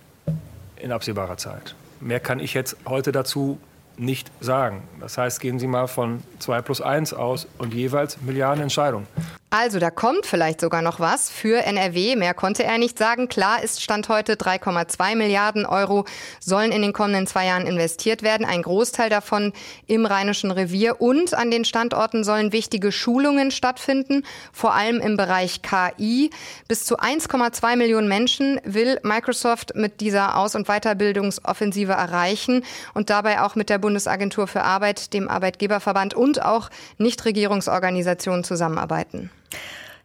in 0.77 0.91
absehbarer 0.91 1.37
Zeit. 1.37 1.75
Mehr 2.01 2.19
kann 2.19 2.39
ich 2.39 2.53
jetzt 2.53 2.75
heute 2.85 3.11
dazu 3.11 3.59
nicht 3.97 4.31
sagen. 4.39 4.83
Das 4.99 5.17
heißt, 5.17 5.39
gehen 5.39 5.59
Sie 5.59 5.67
mal 5.67 5.87
von 5.87 6.23
2 6.39 6.61
plus 6.61 6.81
1 6.81 7.13
aus 7.13 7.47
und 7.57 7.73
jeweils 7.73 8.21
Milliarden 8.21 8.63
Entscheidungen. 8.63 9.07
Also 9.53 9.79
da 9.79 9.91
kommt 9.91 10.25
vielleicht 10.25 10.61
sogar 10.61 10.81
noch 10.81 11.01
was 11.01 11.29
für 11.29 11.65
NRW. 11.65 12.15
Mehr 12.15 12.33
konnte 12.33 12.63
er 12.63 12.77
nicht 12.77 12.97
sagen. 12.97 13.27
Klar 13.27 13.61
ist 13.61 13.83
Stand 13.83 14.07
heute 14.07 14.35
3,2 14.35 15.17
Milliarden 15.17 15.65
Euro 15.65 16.05
sollen 16.39 16.71
in 16.71 16.81
den 16.81 16.93
kommenden 16.93 17.27
zwei 17.27 17.47
Jahren 17.47 17.67
investiert 17.67 18.23
werden. 18.23 18.45
Ein 18.45 18.61
Großteil 18.61 19.09
davon 19.09 19.51
im 19.87 20.05
Rheinischen 20.05 20.51
Revier 20.51 21.01
und 21.01 21.33
an 21.33 21.51
den 21.51 21.65
Standorten 21.65 22.23
sollen 22.23 22.53
wichtige 22.53 22.93
Schulungen 22.93 23.51
stattfinden, 23.51 24.23
vor 24.53 24.73
allem 24.73 25.01
im 25.01 25.17
Bereich 25.17 25.61
KI. 25.61 26.29
Bis 26.69 26.85
zu 26.85 26.97
1,2 26.97 27.75
Millionen 27.75 28.07
Menschen 28.07 28.61
will 28.63 29.01
Microsoft 29.03 29.75
mit 29.75 29.99
dieser 29.99 30.37
Aus- 30.37 30.55
und 30.55 30.67
Weiterbildungsoffensive 30.67 31.91
erreichen 31.91 32.63
und 32.93 33.09
dabei 33.09 33.41
auch 33.41 33.55
mit 33.55 33.69
der 33.69 33.79
Bundesagentur 33.79 34.47
für 34.47 34.63
Arbeit, 34.63 35.11
dem 35.13 35.27
Arbeitgeberverband 35.27 36.13
und 36.13 36.41
auch 36.41 36.69
Nichtregierungsorganisationen 36.99 38.45
zusammenarbeiten. 38.45 39.29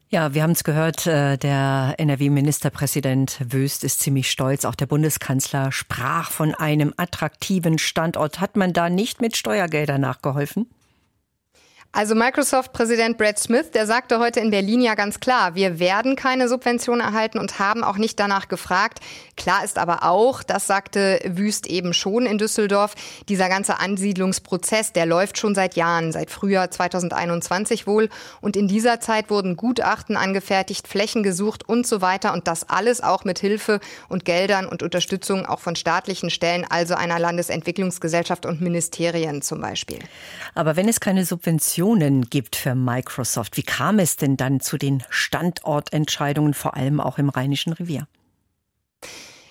Ja, 0.08 0.34
wir 0.34 0.44
haben 0.44 0.52
es 0.52 0.62
gehört, 0.62 1.08
äh, 1.08 1.36
der 1.36 1.94
NRW-Ministerpräsident 1.98 3.38
Wüst 3.52 3.82
ist 3.82 3.98
ziemlich 3.98 4.30
stolz. 4.30 4.64
Auch 4.64 4.76
der 4.76 4.86
Bundeskanzler 4.86 5.72
sprach 5.72 6.30
von 6.30 6.54
einem 6.54 6.94
attraktiven 6.96 7.78
Standort. 7.78 8.40
Hat 8.40 8.56
man 8.56 8.72
da 8.72 8.88
nicht 8.88 9.20
mit 9.20 9.36
Steuergeldern 9.36 10.00
nachgeholfen? 10.00 10.70
Also 11.96 12.14
Microsoft-Präsident 12.14 13.16
Brad 13.16 13.38
Smith, 13.38 13.70
der 13.70 13.86
sagte 13.86 14.18
heute 14.18 14.40
in 14.40 14.50
Berlin 14.50 14.82
ja 14.82 14.94
ganz 14.94 15.18
klar, 15.18 15.54
wir 15.54 15.78
werden 15.78 16.14
keine 16.14 16.46
Subvention 16.46 17.00
erhalten 17.00 17.38
und 17.38 17.58
haben 17.58 17.82
auch 17.82 17.96
nicht 17.96 18.20
danach 18.20 18.48
gefragt. 18.48 19.00
Klar 19.38 19.64
ist 19.64 19.78
aber 19.78 20.02
auch, 20.02 20.42
das 20.42 20.66
sagte 20.66 21.18
Wüst 21.24 21.66
eben 21.66 21.94
schon 21.94 22.26
in 22.26 22.36
Düsseldorf, 22.36 22.94
dieser 23.30 23.48
ganze 23.48 23.80
Ansiedlungsprozess, 23.80 24.92
der 24.92 25.06
läuft 25.06 25.38
schon 25.38 25.54
seit 25.54 25.74
Jahren, 25.74 26.12
seit 26.12 26.30
Frühjahr 26.30 26.70
2021 26.70 27.86
wohl. 27.86 28.10
Und 28.42 28.56
in 28.56 28.68
dieser 28.68 29.00
Zeit 29.00 29.30
wurden 29.30 29.56
Gutachten 29.56 30.18
angefertigt, 30.18 30.88
Flächen 30.88 31.22
gesucht 31.22 31.66
und 31.66 31.86
so 31.86 32.02
weiter. 32.02 32.34
Und 32.34 32.46
das 32.46 32.68
alles 32.68 33.02
auch 33.02 33.24
mit 33.24 33.38
Hilfe 33.38 33.80
und 34.10 34.26
Geldern 34.26 34.66
und 34.66 34.82
Unterstützung 34.82 35.46
auch 35.46 35.60
von 35.60 35.76
staatlichen 35.76 36.28
Stellen, 36.28 36.66
also 36.68 36.94
einer 36.94 37.18
Landesentwicklungsgesellschaft 37.18 38.44
und 38.44 38.60
Ministerien 38.60 39.40
zum 39.40 39.62
Beispiel. 39.62 40.00
Aber 40.54 40.76
wenn 40.76 40.90
es 40.90 41.00
keine 41.00 41.24
Subvention 41.24 41.85
Optionen 41.86 42.22
gibt 42.22 42.56
für 42.56 42.74
Microsoft. 42.74 43.56
Wie 43.56 43.62
kam 43.62 44.00
es 44.00 44.16
denn 44.16 44.36
dann 44.36 44.58
zu 44.58 44.76
den 44.76 45.04
Standortentscheidungen, 45.08 46.52
vor 46.52 46.74
allem 46.74 46.98
auch 46.98 47.16
im 47.18 47.28
Rheinischen 47.28 47.72
Revier? 47.72 48.08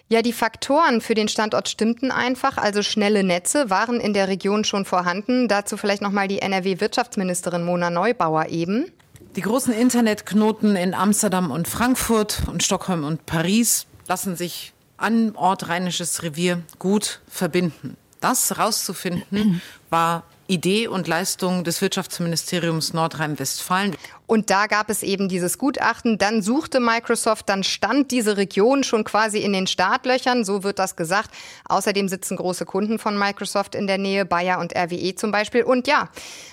Ja, 0.10 0.22
die 0.22 0.34
Faktoren 0.34 1.00
für 1.00 1.14
den 1.14 1.30
Standort 1.30 1.70
stimmten 1.70 2.12
einfach. 2.12 2.58
Also 2.58 2.84
schnelle 2.84 3.24
Netze 3.24 3.70
waren 3.70 4.02
in 4.02 4.14
der 4.14 4.28
Region 4.28 4.66
schon 4.66 4.84
vorhanden. 4.84 5.48
Dazu 5.48 5.78
vielleicht 5.78 6.02
nochmal 6.02 6.28
die 6.28 6.40
NRW-Wirtschaftsministerin 6.40 7.64
Mona 7.64 7.90
Neubauer 7.90 8.48
eben. 8.48 8.92
Die 9.38 9.42
großen 9.42 9.74
Internetknoten 9.74 10.76
in 10.76 10.94
Amsterdam 10.94 11.52
und 11.52 11.70
Frankfurt 11.70 12.44
und 12.48 12.64
Stockholm 12.64 13.06
und 13.06 13.26
Paris 13.26 13.88
lassen 14.10 14.36
sich 14.36 14.74
an 14.98 15.38
Ort 15.38 15.70
Rheinisches 15.70 16.22
Revier 16.22 16.64
gut 16.80 17.22
verbinden. 17.30 17.96
Das 18.20 18.58
rauszufinden 18.58 19.62
war 19.90 20.24
Idee 20.48 20.88
und 20.88 21.08
Leistung 21.08 21.64
des 21.64 21.82
Wirtschaftsministeriums 21.82 22.94
Nordrhein-Westfalen. 22.94 23.96
Und 24.28 24.50
da 24.50 24.68
gab 24.68 24.90
es 24.90 25.04
eben 25.04 25.30
dieses 25.30 25.58
Gutachten. 25.58 26.18
Dann 26.18 26.42
suchte 26.42 26.80
Microsoft, 26.80 27.50
dann 27.50 27.64
stand 27.64 28.12
diese 28.12 28.38
Region 28.38 28.84
schon 28.84 29.04
quasi 29.04 29.40
in 29.40 29.54
den 29.54 29.68
Startlöchern, 29.68 30.44
so 30.44 30.64
wird 30.64 30.80
das 30.80 30.96
gesagt. 30.96 31.32
Außerdem 31.68 32.08
sitzen 32.08 32.38
große 32.38 32.66
Kunden 32.66 33.00
von 33.00 33.18
Microsoft 33.18 33.76
in 33.76 33.88
der 33.88 33.98
Nähe, 33.98 34.26
Bayer 34.26 34.60
und 34.60 34.76
RWE 34.76 35.16
zum 35.16 35.32
Beispiel. 35.32 35.64
Und 35.64 35.88
ja, 35.88 36.10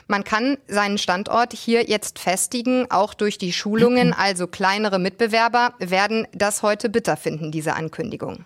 man 0.06 0.24
kann 0.24 0.58
seinen 0.68 0.98
Standort 0.98 1.52
hier 1.52 1.84
jetzt 1.84 2.18
festigen, 2.18 2.90
auch 2.90 3.14
durch 3.14 3.38
die 3.38 3.52
Schulungen. 3.52 4.14
Also 4.22 4.46
kleinere 4.46 5.00
Mitbewerber 5.00 5.74
werden 5.78 6.28
das 6.32 6.62
heute 6.62 6.88
bitter 6.88 7.16
finden, 7.16 7.50
diese 7.50 7.74
Ankündigung. 7.74 8.44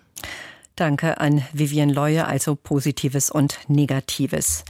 Danke 0.75 1.21
an 1.21 1.43
Vivian 1.53 1.91
Leue, 1.91 2.27
also 2.27 2.55
Positives 2.55 3.31
und 3.31 3.59
Negatives. 3.69 4.65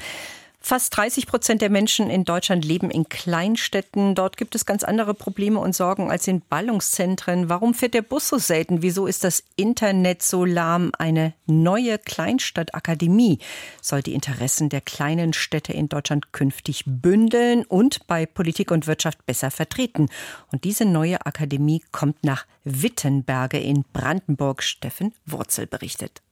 Fast 0.69 0.97
30 0.97 1.29
Prozent 1.29 1.63
der 1.63 1.71
Menschen 1.71 2.11
in 2.11 2.25
Deutschland 2.25 2.65
leben 2.65 2.91
in 2.91 3.09
Kleinstädten. 3.09 4.17
Dort 4.17 4.37
gibt 4.37 4.57
es 4.57 4.67
ganz 4.67 4.83
andere 4.83 5.15
Probleme 5.15 5.61
und 5.61 5.77
Sorgen 5.77 6.11
als 6.11 6.27
in 6.27 6.41
Ballungszentren. 6.41 7.49
Warum 7.49 7.73
fährt 7.73 7.95
der 7.95 8.03
Bus 8.03 8.27
so 8.27 8.39
selten? 8.39 8.83
Wieso 8.83 9.07
ist 9.07 9.23
das 9.23 9.45
Internet 9.55 10.25
so 10.25 10.45
lahm? 10.45 10.91
Eine 10.99 11.35
neue 11.47 11.99
Kleinstadtakademie 11.99 13.39
soll 13.81 14.03
die 14.03 14.13
Interessen 14.13 14.69
der 14.69 14.81
kleinen 14.81 15.35
Städte 15.35 15.73
in 15.73 15.89
Deutschland 15.89 16.33
künftig 16.33 16.83
bündeln 16.85 17.65
und 17.65 18.05
bei 18.09 18.27
Politik 18.27 18.73
und 18.73 18.89
Wirtschaft 18.89 19.25
besser 19.25 19.53
vertreten. 19.53 20.09
Und 20.51 20.65
diese 20.65 20.85
neue 20.85 21.25
Akademie 21.27 21.85
kommt 21.93 22.25
nach 22.25 22.45
Wittenberge 22.65 23.61
in 23.61 23.85
Brandenburg. 23.93 24.65
Steffen 24.65 25.15
Wurzel 25.27 25.69
berichtet. 25.69 26.23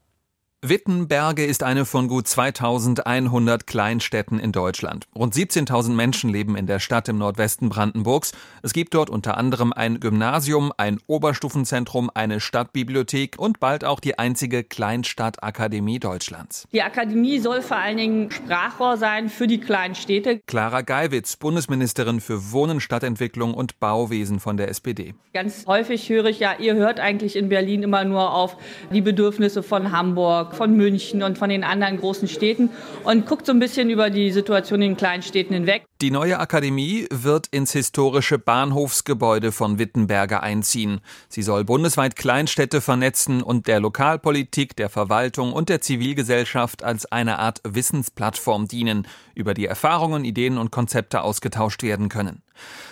Wittenberge 0.66 1.44
ist 1.44 1.62
eine 1.62 1.84
von 1.84 2.08
gut 2.08 2.26
2100 2.26 3.66
Kleinstädten 3.66 4.38
in 4.38 4.50
Deutschland. 4.50 5.06
Rund 5.14 5.34
17.000 5.34 5.90
Menschen 5.90 6.30
leben 6.30 6.56
in 6.56 6.66
der 6.66 6.78
Stadt 6.78 7.06
im 7.10 7.18
Nordwesten 7.18 7.68
Brandenburgs. 7.68 8.32
Es 8.62 8.72
gibt 8.72 8.94
dort 8.94 9.10
unter 9.10 9.36
anderem 9.36 9.74
ein 9.74 10.00
Gymnasium, 10.00 10.72
ein 10.78 11.00
Oberstufenzentrum, 11.06 12.10
eine 12.14 12.40
Stadtbibliothek 12.40 13.38
und 13.38 13.60
bald 13.60 13.84
auch 13.84 14.00
die 14.00 14.18
einzige 14.18 14.64
Kleinstadtakademie 14.64 15.98
Deutschlands. 15.98 16.66
Die 16.72 16.80
Akademie 16.80 17.40
soll 17.40 17.60
vor 17.60 17.76
allen 17.76 17.98
Dingen 17.98 18.30
Sprachrohr 18.30 18.96
sein 18.96 19.28
für 19.28 19.46
die 19.46 19.60
kleinen 19.60 19.94
Städte. 19.94 20.40
Clara 20.46 20.80
Geiwitz, 20.80 21.36
Bundesministerin 21.36 22.22
für 22.22 22.52
Wohnen, 22.52 22.80
Stadtentwicklung 22.80 23.52
und 23.52 23.80
Bauwesen 23.80 24.40
von 24.40 24.56
der 24.56 24.68
SPD. 24.68 25.14
Ganz 25.34 25.66
häufig 25.66 26.08
höre 26.08 26.26
ich 26.26 26.38
ja, 26.38 26.54
ihr 26.58 26.74
hört 26.74 27.00
eigentlich 27.00 27.36
in 27.36 27.50
Berlin 27.50 27.82
immer 27.82 28.04
nur 28.04 28.32
auf 28.32 28.56
die 28.90 29.02
Bedürfnisse 29.02 29.62
von 29.62 29.92
Hamburg, 29.92 30.53
von 30.54 30.76
München 30.76 31.22
und 31.22 31.36
von 31.36 31.50
den 31.50 31.64
anderen 31.64 31.98
großen 31.98 32.28
Städten 32.28 32.70
und 33.04 33.26
guckt 33.26 33.46
so 33.46 33.52
ein 33.52 33.58
bisschen 33.58 33.90
über 33.90 34.10
die 34.10 34.30
Situation 34.30 34.80
in 34.80 34.92
den 34.92 34.96
kleinen 34.96 35.22
Städten 35.22 35.54
hinweg. 35.54 35.84
Die 36.00 36.10
neue 36.10 36.38
Akademie 36.38 37.06
wird 37.10 37.48
ins 37.48 37.72
historische 37.72 38.38
Bahnhofsgebäude 38.38 39.52
von 39.52 39.78
Wittenberge 39.78 40.42
einziehen. 40.42 41.00
Sie 41.28 41.42
soll 41.42 41.64
bundesweit 41.64 42.16
Kleinstädte 42.16 42.80
vernetzen 42.80 43.42
und 43.42 43.66
der 43.66 43.80
Lokalpolitik, 43.80 44.76
der 44.76 44.88
Verwaltung 44.88 45.52
und 45.52 45.68
der 45.68 45.80
Zivilgesellschaft 45.80 46.82
als 46.82 47.10
eine 47.10 47.38
Art 47.38 47.60
Wissensplattform 47.64 48.68
dienen, 48.68 49.06
über 49.34 49.54
die 49.54 49.66
Erfahrungen, 49.66 50.24
Ideen 50.24 50.58
und 50.58 50.70
Konzepte 50.70 51.22
ausgetauscht 51.22 51.82
werden 51.82 52.08
können. 52.08 52.43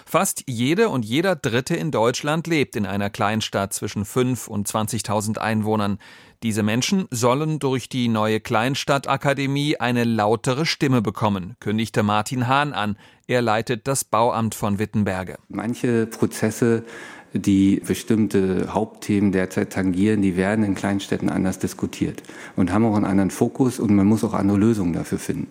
Fast 0.04 0.45
jede 0.47 0.88
und 0.88 1.04
jeder 1.04 1.37
Dritte 1.37 1.76
in 1.76 1.90
Deutschland 1.90 2.47
lebt 2.47 2.76
in 2.76 2.87
einer 2.87 3.11
Kleinstadt 3.11 3.73
zwischen 3.73 4.04
5 4.04 4.49
und 4.49 4.69
20.000 4.69 5.38
Einwohnern. 5.38 5.99
Diese 6.42 6.62
Menschen 6.62 7.07
sollen 7.11 7.59
durch 7.59 7.88
die 7.88 8.09
neue 8.09 8.40
Kleinstadtakademie 8.40 9.76
eine 9.76 10.04
lautere 10.04 10.66
Stimme 10.66 11.00
bekommen, 11.00 11.57
kündigte 11.61 12.02
Martin 12.02 12.49
Hahn 12.49 12.73
an. 12.73 12.97
Er 13.28 13.42
leitet 13.42 13.87
das 13.87 14.04
Bauamt 14.04 14.54
von 14.54 14.78
Wittenberge. 14.78 15.37
Manche 15.49 16.07
Prozesse 16.07 16.85
die 17.35 17.81
bestimmte 17.87 18.75
Hauptthemen 18.75 19.33
derzeit 19.33 19.73
tangieren, 19.73 20.21
die 20.23 20.37
werden 20.37 20.64
in 20.64 20.75
Kleinstädten 20.75 21.31
anders 21.31 21.59
diskutiert 21.59 22.23
und 22.57 22.73
haben 22.73 22.85
auch 22.85 22.97
einen 22.97 23.07
anderen 23.07 23.31
Fokus 23.31 23.78
und 23.78 23.95
man 23.95 24.07
muss 24.07 24.25
auch 24.25 24.35
andere 24.35 24.59
Lösungen 24.59 24.92
dafür 24.92 25.19
finden. 25.19 25.49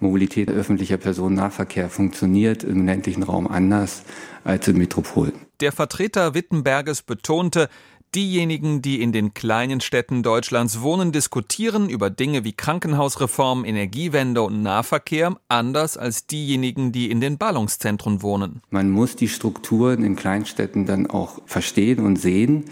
Mobilität 0.00 0.50
öffentlicher 0.50 0.96
Personennahverkehr 0.96 1.88
funktioniert 1.88 2.64
im 2.64 2.86
ländlichen 2.86 3.22
Raum 3.22 3.46
anders 3.46 4.02
als 4.44 4.68
in 4.68 4.78
Metropolen. 4.78 5.32
Der 5.60 5.72
Vertreter 5.72 6.34
Wittenberges 6.34 7.02
betonte, 7.02 7.68
Diejenigen, 8.14 8.80
die 8.80 9.02
in 9.02 9.12
den 9.12 9.34
kleinen 9.34 9.82
Städten 9.82 10.22
Deutschlands 10.22 10.80
wohnen, 10.80 11.12
diskutieren 11.12 11.90
über 11.90 12.08
Dinge 12.08 12.42
wie 12.42 12.54
Krankenhausreform, 12.54 13.66
Energiewende 13.66 14.40
und 14.40 14.62
Nahverkehr 14.62 15.36
anders 15.48 15.98
als 15.98 16.26
diejenigen, 16.26 16.90
die 16.90 17.10
in 17.10 17.20
den 17.20 17.36
Ballungszentren 17.36 18.22
wohnen. 18.22 18.62
Man 18.70 18.90
muss 18.90 19.14
die 19.14 19.28
Strukturen 19.28 20.04
in 20.04 20.16
Kleinstädten 20.16 20.86
dann 20.86 21.06
auch 21.06 21.42
verstehen 21.44 21.98
und 21.98 22.16
sehen 22.16 22.64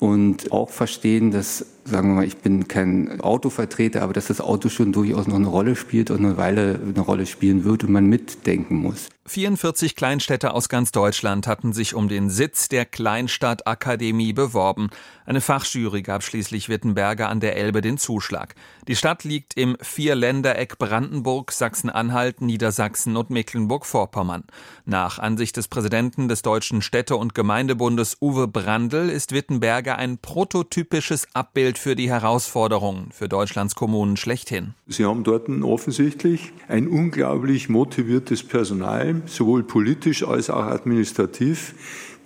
und 0.00 0.50
auch 0.50 0.70
verstehen, 0.70 1.30
dass, 1.30 1.66
sagen 1.84 2.08
wir 2.08 2.14
mal, 2.16 2.24
ich 2.24 2.36
bin 2.36 2.68
kein 2.68 3.20
Autovertreter, 3.20 4.02
aber 4.02 4.12
dass 4.12 4.26
das 4.26 4.40
Auto 4.40 4.68
schon 4.68 4.92
durchaus 4.92 5.26
noch 5.26 5.36
eine 5.36 5.48
Rolle 5.48 5.76
spielt 5.76 6.10
und 6.10 6.24
eine 6.24 6.36
Weile 6.36 6.80
eine 6.82 7.00
Rolle 7.00 7.26
spielen 7.26 7.64
wird 7.64 7.84
und 7.84 7.92
man 7.92 8.06
mitdenken 8.06 8.76
muss. 8.76 9.08
44 9.30 9.94
Kleinstädte 9.94 10.52
aus 10.54 10.68
ganz 10.68 10.90
Deutschland 10.90 11.46
hatten 11.46 11.72
sich 11.72 11.94
um 11.94 12.08
den 12.08 12.30
Sitz 12.30 12.68
der 12.68 12.84
Kleinstadtakademie 12.84 14.32
beworben. 14.32 14.90
Eine 15.24 15.40
Fachjury 15.40 16.02
gab 16.02 16.24
schließlich 16.24 16.68
Wittenberger 16.68 17.28
an 17.28 17.38
der 17.38 17.56
Elbe 17.56 17.80
den 17.80 17.96
Zuschlag. 17.96 18.56
Die 18.88 18.96
Stadt 18.96 19.22
liegt 19.22 19.56
im 19.56 19.76
Vierländereck 19.80 20.78
Brandenburg, 20.78 21.52
Sachsen-Anhalt, 21.52 22.40
Niedersachsen 22.40 23.16
und 23.16 23.30
Mecklenburg-Vorpommern. 23.30 24.42
Nach 24.84 25.20
Ansicht 25.20 25.56
des 25.56 25.68
Präsidenten 25.68 26.26
des 26.26 26.42
Deutschen 26.42 26.82
Städte- 26.82 27.16
und 27.16 27.36
Gemeindebundes 27.36 28.16
Uwe 28.20 28.48
Brandl 28.48 29.08
ist 29.08 29.30
Wittenberger 29.30 29.96
ein 29.96 30.18
prototypisches 30.18 31.28
Abbild 31.34 31.69
Vorbild 31.70 31.78
für 31.78 31.94
die 31.94 32.10
Herausforderungen 32.10 33.10
für 33.12 33.28
Deutschlands 33.28 33.74
Kommunen 33.76 34.16
schlechthin. 34.16 34.74
Sie 34.88 35.04
haben 35.04 35.22
dort 35.22 35.48
offensichtlich 35.48 36.52
ein 36.66 36.88
unglaublich 36.88 37.68
motiviertes 37.68 38.42
Personal, 38.42 39.22
sowohl 39.26 39.62
politisch 39.62 40.24
als 40.26 40.50
auch 40.50 40.64
administrativ, 40.64 41.74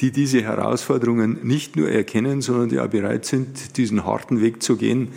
die 0.01 0.13
diese 0.13 0.43
Herausforderungen 0.43 1.41
nicht 1.43 1.77
nur 1.77 1.91
erkennen, 1.91 2.41
sondern 2.41 2.71
die 2.71 2.81
auch 2.81 2.89
bereit 2.89 3.27
sind, 3.27 3.77
diesen 3.77 4.07
harten 4.07 4.41
Weg 4.41 4.63
zu 4.63 4.77
gehen, 4.77 5.09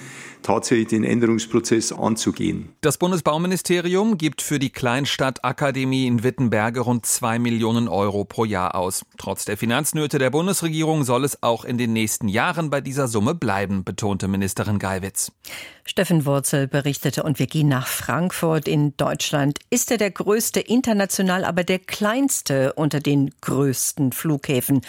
tatsächlich 0.47 0.87
den 0.87 1.03
Änderungsprozess 1.03 1.91
anzugehen. 1.91 2.69
Das 2.79 2.97
Bundesbauministerium 2.97 4.17
gibt 4.17 4.41
für 4.41 4.59
die 4.59 4.69
Kleinstadtakademie 4.69 6.07
in 6.07 6.23
Wittenberge 6.23 6.79
rund 6.79 7.05
zwei 7.05 7.37
Millionen 7.37 7.89
Euro 7.89 8.23
pro 8.23 8.45
Jahr 8.45 8.75
aus. 8.75 9.05
Trotz 9.17 9.43
der 9.43 9.57
Finanznöte 9.57 10.19
der 10.19 10.29
Bundesregierung 10.29 11.03
soll 11.03 11.25
es 11.25 11.43
auch 11.43 11.65
in 11.65 11.77
den 11.77 11.91
nächsten 11.91 12.29
Jahren 12.29 12.69
bei 12.69 12.79
dieser 12.79 13.09
Summe 13.09 13.35
bleiben, 13.35 13.83
betonte 13.83 14.29
Ministerin 14.29 14.79
Geiwitz. 14.79 15.33
Steffen 15.83 16.25
Wurzel 16.25 16.67
berichtete 16.67 17.23
und 17.23 17.39
wir 17.39 17.47
gehen 17.47 17.67
nach 17.67 17.87
Frankfurt 17.87 18.67
in 18.67 18.95
Deutschland. 18.97 19.59
Ist 19.69 19.91
er 19.91 19.97
der 19.97 20.11
größte 20.11 20.59
international, 20.59 21.43
aber 21.43 21.63
der 21.63 21.79
kleinste 21.79 22.73
unter 22.73 22.99
den 22.99 23.31
größten 23.41 24.11
Flughäfen? 24.13 24.81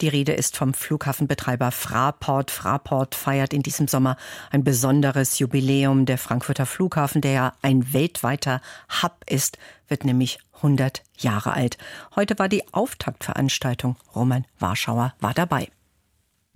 Die 0.00 0.08
Rede 0.08 0.32
ist 0.32 0.56
vom 0.56 0.74
Flughafenbetreiber 0.74 1.70
Fraport. 1.70 2.50
Fraport 2.50 3.14
feiert 3.14 3.52
in 3.52 3.62
diesem 3.62 3.86
Sommer 3.86 4.16
ein 4.50 4.64
besonderes 4.64 5.05
Jubiläum. 5.38 6.06
Der 6.06 6.18
Frankfurter 6.18 6.66
Flughafen, 6.66 7.20
der 7.20 7.32
ja 7.32 7.52
ein 7.62 7.92
weltweiter 7.92 8.60
Hub 9.02 9.24
ist, 9.28 9.58
wird 9.88 10.04
nämlich 10.04 10.38
100 10.56 11.02
Jahre 11.18 11.52
alt. 11.52 11.78
Heute 12.14 12.38
war 12.38 12.48
die 12.48 12.64
Auftaktveranstaltung. 12.72 13.96
Roman 14.14 14.46
Warschauer 14.58 15.14
war 15.20 15.34
dabei. 15.34 15.68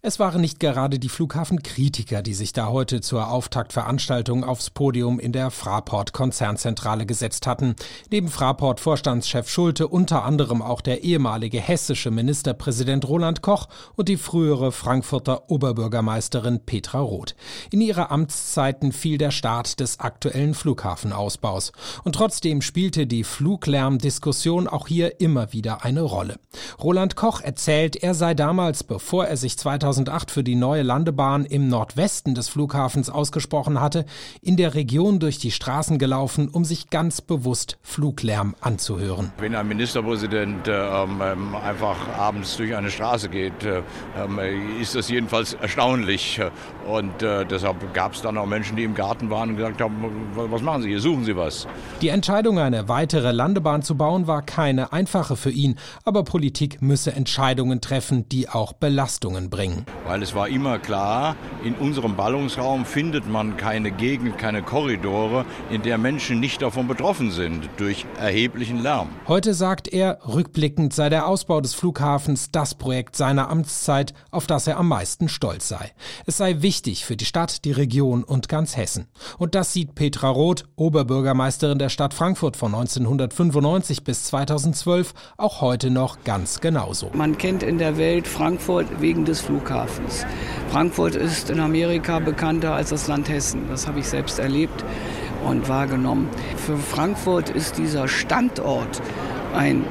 Es 0.02 0.18
waren 0.18 0.40
nicht 0.40 0.60
gerade 0.60 0.98
die 0.98 1.10
Flughafenkritiker, 1.10 2.22
die 2.22 2.32
sich 2.32 2.54
da 2.54 2.68
heute 2.68 3.02
zur 3.02 3.30
Auftaktveranstaltung 3.30 4.44
aufs 4.44 4.70
Podium 4.70 5.20
in 5.20 5.32
der 5.32 5.50
Fraport 5.50 6.14
Konzernzentrale 6.14 7.04
gesetzt 7.04 7.46
hatten. 7.46 7.76
Neben 8.10 8.28
Fraport 8.28 8.80
Vorstandschef 8.80 9.50
Schulte 9.50 9.88
unter 9.88 10.24
anderem 10.24 10.62
auch 10.62 10.80
der 10.80 11.04
ehemalige 11.04 11.60
hessische 11.60 12.10
Ministerpräsident 12.10 13.06
Roland 13.06 13.42
Koch 13.42 13.68
und 13.94 14.08
die 14.08 14.16
frühere 14.16 14.72
Frankfurter 14.72 15.50
Oberbürgermeisterin 15.50 16.60
Petra 16.64 17.00
Roth. 17.00 17.34
In 17.70 17.82
ihre 17.82 18.10
Amtszeiten 18.10 18.92
fiel 18.92 19.18
der 19.18 19.32
Start 19.32 19.80
des 19.80 20.00
aktuellen 20.00 20.54
Flughafenausbaus. 20.54 21.72
Und 22.04 22.14
trotzdem 22.14 22.62
spielte 22.62 23.06
die 23.06 23.22
Fluglärmdiskussion 23.22 24.66
auch 24.66 24.88
hier 24.88 25.20
immer 25.20 25.52
wieder 25.52 25.84
eine 25.84 26.00
Rolle. 26.00 26.40
Roland 26.82 27.16
Koch 27.16 27.42
erzählt, 27.42 27.96
er 27.96 28.14
sei 28.14 28.32
damals, 28.32 28.82
bevor 28.82 29.26
er 29.26 29.36
sich 29.36 29.58
2000 29.58 29.89
2008 29.90 30.30
für 30.30 30.44
die 30.44 30.54
neue 30.54 30.82
Landebahn 30.82 31.44
im 31.44 31.68
Nordwesten 31.68 32.34
des 32.34 32.48
Flughafens 32.48 33.10
ausgesprochen 33.10 33.80
hatte, 33.80 34.04
in 34.40 34.56
der 34.56 34.74
Region 34.74 35.18
durch 35.18 35.38
die 35.38 35.50
Straßen 35.50 35.98
gelaufen, 35.98 36.48
um 36.48 36.64
sich 36.64 36.90
ganz 36.90 37.20
bewusst 37.20 37.78
Fluglärm 37.82 38.54
anzuhören. 38.60 39.32
Wenn 39.38 39.54
ein 39.54 39.66
Ministerpräsident 39.66 40.68
äh, 40.68 40.72
ähm, 40.72 41.56
einfach 41.56 41.96
abends 42.16 42.56
durch 42.56 42.74
eine 42.74 42.90
Straße 42.90 43.28
geht, 43.28 43.64
äh, 43.64 43.82
äh, 44.38 44.80
ist 44.80 44.94
das 44.94 45.08
jedenfalls 45.08 45.54
erstaunlich. 45.54 46.40
Und 46.86 47.22
äh, 47.22 47.44
deshalb 47.44 47.92
gab 47.92 48.14
es 48.14 48.22
dann 48.22 48.38
auch 48.38 48.46
Menschen, 48.46 48.76
die 48.76 48.84
im 48.84 48.94
Garten 48.94 49.28
waren 49.30 49.50
und 49.50 49.56
gesagt 49.56 49.80
haben, 49.80 50.30
was 50.34 50.62
machen 50.62 50.82
Sie 50.82 50.88
hier, 50.88 51.00
suchen 51.00 51.24
Sie 51.24 51.36
was. 51.36 51.66
Die 52.00 52.08
Entscheidung, 52.08 52.58
eine 52.58 52.88
weitere 52.88 53.32
Landebahn 53.32 53.82
zu 53.82 53.96
bauen, 53.96 54.26
war 54.26 54.42
keine 54.42 54.92
einfache 54.92 55.36
für 55.36 55.50
ihn. 55.50 55.76
Aber 56.04 56.24
Politik 56.24 56.80
müsse 56.80 57.12
Entscheidungen 57.12 57.80
treffen, 57.80 58.28
die 58.28 58.48
auch 58.48 58.72
Belastungen 58.72 59.50
bringen. 59.50 59.79
Weil 60.06 60.22
es 60.22 60.34
war 60.34 60.48
immer 60.48 60.78
klar, 60.78 61.36
in 61.64 61.74
unserem 61.74 62.16
Ballungsraum 62.16 62.84
findet 62.84 63.28
man 63.28 63.56
keine 63.56 63.90
Gegend, 63.90 64.38
keine 64.38 64.62
Korridore, 64.62 65.44
in 65.70 65.82
der 65.82 65.98
Menschen 65.98 66.40
nicht 66.40 66.62
davon 66.62 66.88
betroffen 66.88 67.30
sind 67.30 67.68
durch 67.76 68.06
erheblichen 68.18 68.82
Lärm. 68.82 69.08
Heute 69.28 69.54
sagt 69.54 69.88
er, 69.88 70.18
rückblickend 70.26 70.92
sei 70.92 71.08
der 71.08 71.26
Ausbau 71.26 71.60
des 71.60 71.74
Flughafens 71.74 72.50
das 72.50 72.74
Projekt 72.74 73.16
seiner 73.16 73.50
Amtszeit, 73.50 74.14
auf 74.30 74.46
das 74.46 74.66
er 74.66 74.78
am 74.78 74.88
meisten 74.88 75.28
stolz 75.28 75.68
sei. 75.68 75.92
Es 76.26 76.36
sei 76.36 76.62
wichtig 76.62 77.04
für 77.04 77.16
die 77.16 77.24
Stadt, 77.24 77.64
die 77.64 77.72
Region 77.72 78.24
und 78.24 78.48
ganz 78.48 78.76
Hessen. 78.76 79.06
Und 79.38 79.54
das 79.54 79.72
sieht 79.72 79.94
Petra 79.94 80.28
Roth, 80.28 80.64
Oberbürgermeisterin 80.76 81.78
der 81.78 81.88
Stadt 81.88 82.14
Frankfurt 82.14 82.56
von 82.56 82.74
1995 82.74 84.04
bis 84.04 84.24
2012, 84.24 85.14
auch 85.36 85.60
heute 85.60 85.90
noch 85.90 86.24
ganz 86.24 86.60
genauso. 86.60 87.10
Man 87.14 87.38
kennt 87.38 87.62
in 87.62 87.78
der 87.78 87.96
Welt 87.96 88.26
Frankfurt 88.26 89.00
wegen 89.00 89.24
des 89.24 89.40
Flughafens. 89.40 89.69
Flughafens. 89.70 90.26
Frankfurt 90.70 91.14
ist 91.14 91.48
in 91.48 91.60
Amerika 91.60 92.18
bekannter 92.18 92.74
als 92.74 92.90
das 92.90 93.06
Land 93.06 93.28
Hessen. 93.28 93.68
Das 93.68 93.86
habe 93.86 94.00
ich 94.00 94.06
selbst 94.06 94.40
erlebt 94.40 94.84
und 95.46 95.68
wahrgenommen. 95.68 96.28
Für 96.56 96.76
Frankfurt 96.76 97.50
ist 97.50 97.78
dieser 97.78 98.08
Standort 98.08 99.00
ein 99.54 99.84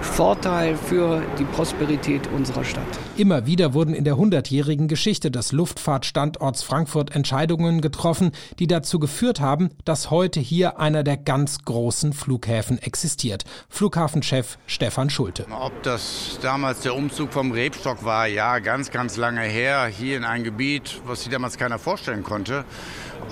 Vorteil 0.00 0.76
für 0.76 1.22
die 1.38 1.44
Prosperität 1.44 2.28
unserer 2.34 2.64
Stadt. 2.64 2.86
Immer 3.16 3.46
wieder 3.46 3.74
wurden 3.74 3.94
in 3.94 4.04
der 4.04 4.16
hundertjährigen 4.16 4.88
Geschichte 4.88 5.30
des 5.30 5.52
Luftfahrtstandorts 5.52 6.62
Frankfurt 6.62 7.14
Entscheidungen 7.14 7.80
getroffen, 7.80 8.32
die 8.58 8.66
dazu 8.66 8.98
geführt 8.98 9.40
haben, 9.40 9.70
dass 9.84 10.10
heute 10.10 10.40
hier 10.40 10.78
einer 10.78 11.02
der 11.02 11.16
ganz 11.16 11.58
großen 11.64 12.12
Flughäfen 12.12 12.78
existiert. 12.78 13.44
Flughafenchef 13.68 14.58
Stefan 14.66 15.10
Schulte. 15.10 15.46
Ob 15.50 15.82
das 15.82 16.38
damals 16.42 16.80
der 16.80 16.94
Umzug 16.94 17.32
vom 17.32 17.52
Rebstock 17.52 18.04
war, 18.04 18.26
ja, 18.26 18.58
ganz, 18.58 18.90
ganz 18.90 19.16
lange 19.16 19.42
her, 19.42 19.86
hier 19.86 20.16
in 20.16 20.24
ein 20.24 20.44
Gebiet, 20.44 21.00
was 21.06 21.22
sich 21.22 21.32
damals 21.32 21.58
keiner 21.58 21.78
vorstellen 21.78 22.22
konnte. 22.22 22.64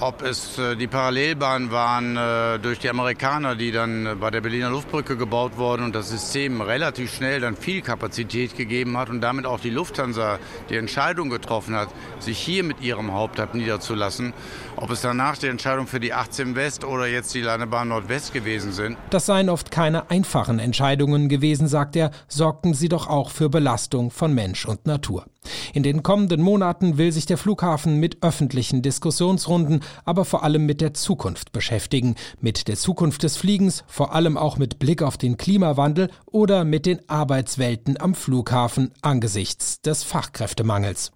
Ob 0.01 0.22
es 0.22 0.59
äh, 0.59 0.77
die 0.77 0.87
Parallelbahnen 0.87 1.70
waren 1.70 2.16
äh, 2.16 2.59
durch 2.61 2.79
die 2.79 2.88
Amerikaner, 2.88 3.57
die 3.57 3.72
dann 3.72 4.07
äh, 4.07 4.14
bei 4.14 4.31
der 4.31 4.40
Berliner 4.40 4.70
Luftbrücke 4.70 5.16
gebaut 5.16 5.57
wurden 5.57 5.85
und 5.85 5.94
das 5.94 6.09
System 6.11 6.61
relativ 6.61 7.14
schnell 7.14 7.40
dann 7.40 7.57
viel 7.57 7.83
Kapazität 7.83 8.57
gegeben 8.57 8.96
hat 8.96 9.11
und 9.11 9.20
damit 9.20 9.44
auch 9.44 9.59
die 9.59 9.70
Lufthansa 9.70 10.38
die 10.70 10.77
Entscheidung 10.77 11.31
getroffen 11.31 11.74
hat, 11.74 11.88
sich 12.20 12.38
hier 12.38 12.62
mit 12.62 12.81
ihrem 12.81 13.12
Haupthub 13.12 13.55
niederzulassen. 13.55 14.33
Ob 14.77 14.90
es 14.90 15.01
danach 15.01 15.37
die 15.37 15.48
Entscheidung 15.48 15.87
für 15.87 16.01
die 16.01 16.12
18 16.12 16.55
West 16.55 16.85
oder 16.85 17.07
jetzt 17.09 17.35
die 17.35 17.40
Landebahn 17.40 17.88
Nordwest 17.88 18.33
gewesen 18.33 18.72
sind. 18.72 18.96
Das 19.11 19.27
seien 19.27 19.48
oft 19.48 19.70
keine 19.70 20.11
einfachen 20.11 20.61
Entscheidungen 20.61 21.29
gewesen, 21.29 21.66
sagt 21.66 21.96
er, 21.96 22.12
sorgten 22.29 22.74
sie 22.74 22.88
doch 22.88 23.09
auch 23.09 23.31
für 23.31 23.48
Belastung 23.48 24.11
von 24.11 24.33
Mensch 24.33 24.64
und 24.64 24.87
Natur. 24.87 25.27
In 25.72 25.83
den 25.83 26.03
kommenden 26.03 26.42
Monaten 26.42 26.98
will 26.98 27.12
sich 27.12 27.27
der 27.27 27.38
Flughafen 27.38 27.98
mit 28.01 28.22
öffentlichen 28.22 28.83
Diskussionsrunden, 28.83 29.81
aber 30.05 30.24
vor 30.24 30.42
allem 30.42 30.66
mit 30.66 30.81
der 30.81 30.94
Zukunft 30.94 31.53
beschäftigen. 31.53 32.16
Mit 32.40 32.68
der 32.68 32.77
Zukunft 32.77 33.22
des 33.22 33.37
Fliegens, 33.37 33.85
vor 33.87 34.14
allem 34.14 34.37
auch 34.37 34.59
mit 34.59 34.79
Blick 34.79 35.03
auf 35.03 35.16
den 35.16 35.37
Klimawandel 35.37 36.11
oder 36.27 36.64
mit 36.64 36.87
den 36.87 37.09
Arbeitswelten 37.09 38.01
am 38.01 38.14
Flughafen 38.14 38.92
angesichts 39.03 39.81
des 39.81 40.03
Fachkräftemangels. 40.03 41.12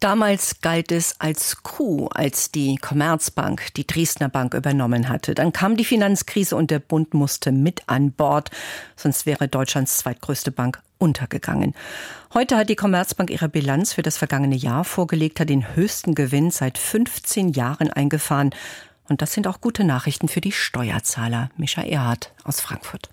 Damals 0.00 0.60
galt 0.60 0.92
es 0.92 1.20
als 1.20 1.62
Coup, 1.62 2.10
als 2.14 2.50
die 2.50 2.76
Commerzbank 2.76 3.72
die 3.74 3.86
Dresdner 3.86 4.28
Bank 4.28 4.52
übernommen 4.52 5.08
hatte. 5.08 5.34
Dann 5.34 5.52
kam 5.52 5.76
die 5.76 5.84
Finanzkrise 5.84 6.54
und 6.54 6.70
der 6.70 6.80
Bund 6.80 7.14
musste 7.14 7.50
mit 7.50 7.82
an 7.86 8.12
Bord, 8.12 8.50
sonst 8.94 9.24
wäre 9.24 9.48
Deutschlands 9.48 9.98
zweitgrößte 9.98 10.50
Bank 10.50 10.82
untergegangen. 10.98 11.74
Heute 12.34 12.56
hat 12.56 12.68
die 12.68 12.76
Commerzbank 12.76 13.30
ihre 13.30 13.48
Bilanz 13.48 13.94
für 13.94 14.02
das 14.02 14.18
vergangene 14.18 14.56
Jahr 14.56 14.84
vorgelegt, 14.84 15.40
hat 15.40 15.48
den 15.48 15.74
höchsten 15.74 16.14
Gewinn 16.14 16.50
seit 16.50 16.78
15 16.78 17.50
Jahren 17.50 17.90
eingefahren. 17.90 18.50
Und 19.08 19.22
das 19.22 19.32
sind 19.32 19.46
auch 19.46 19.60
gute 19.60 19.84
Nachrichten 19.84 20.28
für 20.28 20.40
die 20.40 20.52
Steuerzahler. 20.52 21.50
Mischa 21.56 21.82
Erhardt 21.82 22.32
aus 22.44 22.60
Frankfurt. 22.60 23.08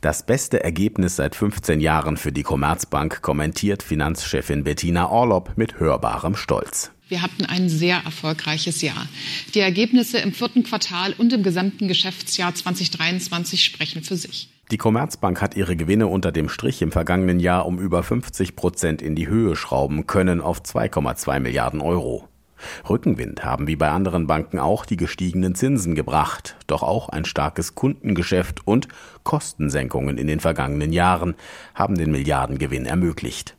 Das 0.00 0.24
beste 0.24 0.64
Ergebnis 0.64 1.16
seit 1.16 1.36
15 1.36 1.78
Jahren 1.78 2.16
für 2.16 2.32
die 2.32 2.42
Commerzbank 2.42 3.20
kommentiert 3.20 3.82
Finanzchefin 3.82 4.64
Bettina 4.64 5.10
Orlob 5.10 5.52
mit 5.56 5.78
hörbarem 5.78 6.36
Stolz. 6.36 6.90
Wir 7.08 7.20
hatten 7.20 7.44
ein 7.44 7.68
sehr 7.68 7.96
erfolgreiches 8.06 8.80
Jahr. 8.80 9.06
Die 9.54 9.60
Ergebnisse 9.60 10.16
im 10.16 10.32
vierten 10.32 10.62
Quartal 10.62 11.12
und 11.18 11.34
im 11.34 11.42
gesamten 11.42 11.86
Geschäftsjahr 11.86 12.54
2023 12.54 13.62
sprechen 13.62 14.02
für 14.02 14.16
sich. 14.16 14.48
Die 14.70 14.78
Commerzbank 14.78 15.42
hat 15.42 15.54
ihre 15.54 15.76
Gewinne 15.76 16.06
unter 16.06 16.32
dem 16.32 16.48
Strich 16.48 16.80
im 16.80 16.92
vergangenen 16.92 17.38
Jahr 17.38 17.66
um 17.66 17.78
über 17.78 18.02
50 18.02 18.56
Prozent 18.56 19.02
in 19.02 19.14
die 19.14 19.28
Höhe 19.28 19.54
schrauben 19.54 20.06
können 20.06 20.40
auf 20.40 20.62
2,2 20.62 21.40
Milliarden 21.40 21.82
Euro. 21.82 22.29
Rückenwind 22.88 23.44
haben 23.44 23.66
wie 23.66 23.76
bei 23.76 23.90
anderen 23.90 24.26
Banken 24.26 24.58
auch 24.58 24.84
die 24.84 24.96
gestiegenen 24.96 25.54
Zinsen 25.54 25.94
gebracht, 25.94 26.56
doch 26.66 26.82
auch 26.82 27.08
ein 27.08 27.24
starkes 27.24 27.74
Kundengeschäft 27.74 28.66
und 28.66 28.88
Kostensenkungen 29.24 30.18
in 30.18 30.26
den 30.26 30.40
vergangenen 30.40 30.92
Jahren 30.92 31.34
haben 31.74 31.96
den 31.96 32.10
Milliardengewinn 32.10 32.86
ermöglicht. 32.86 33.56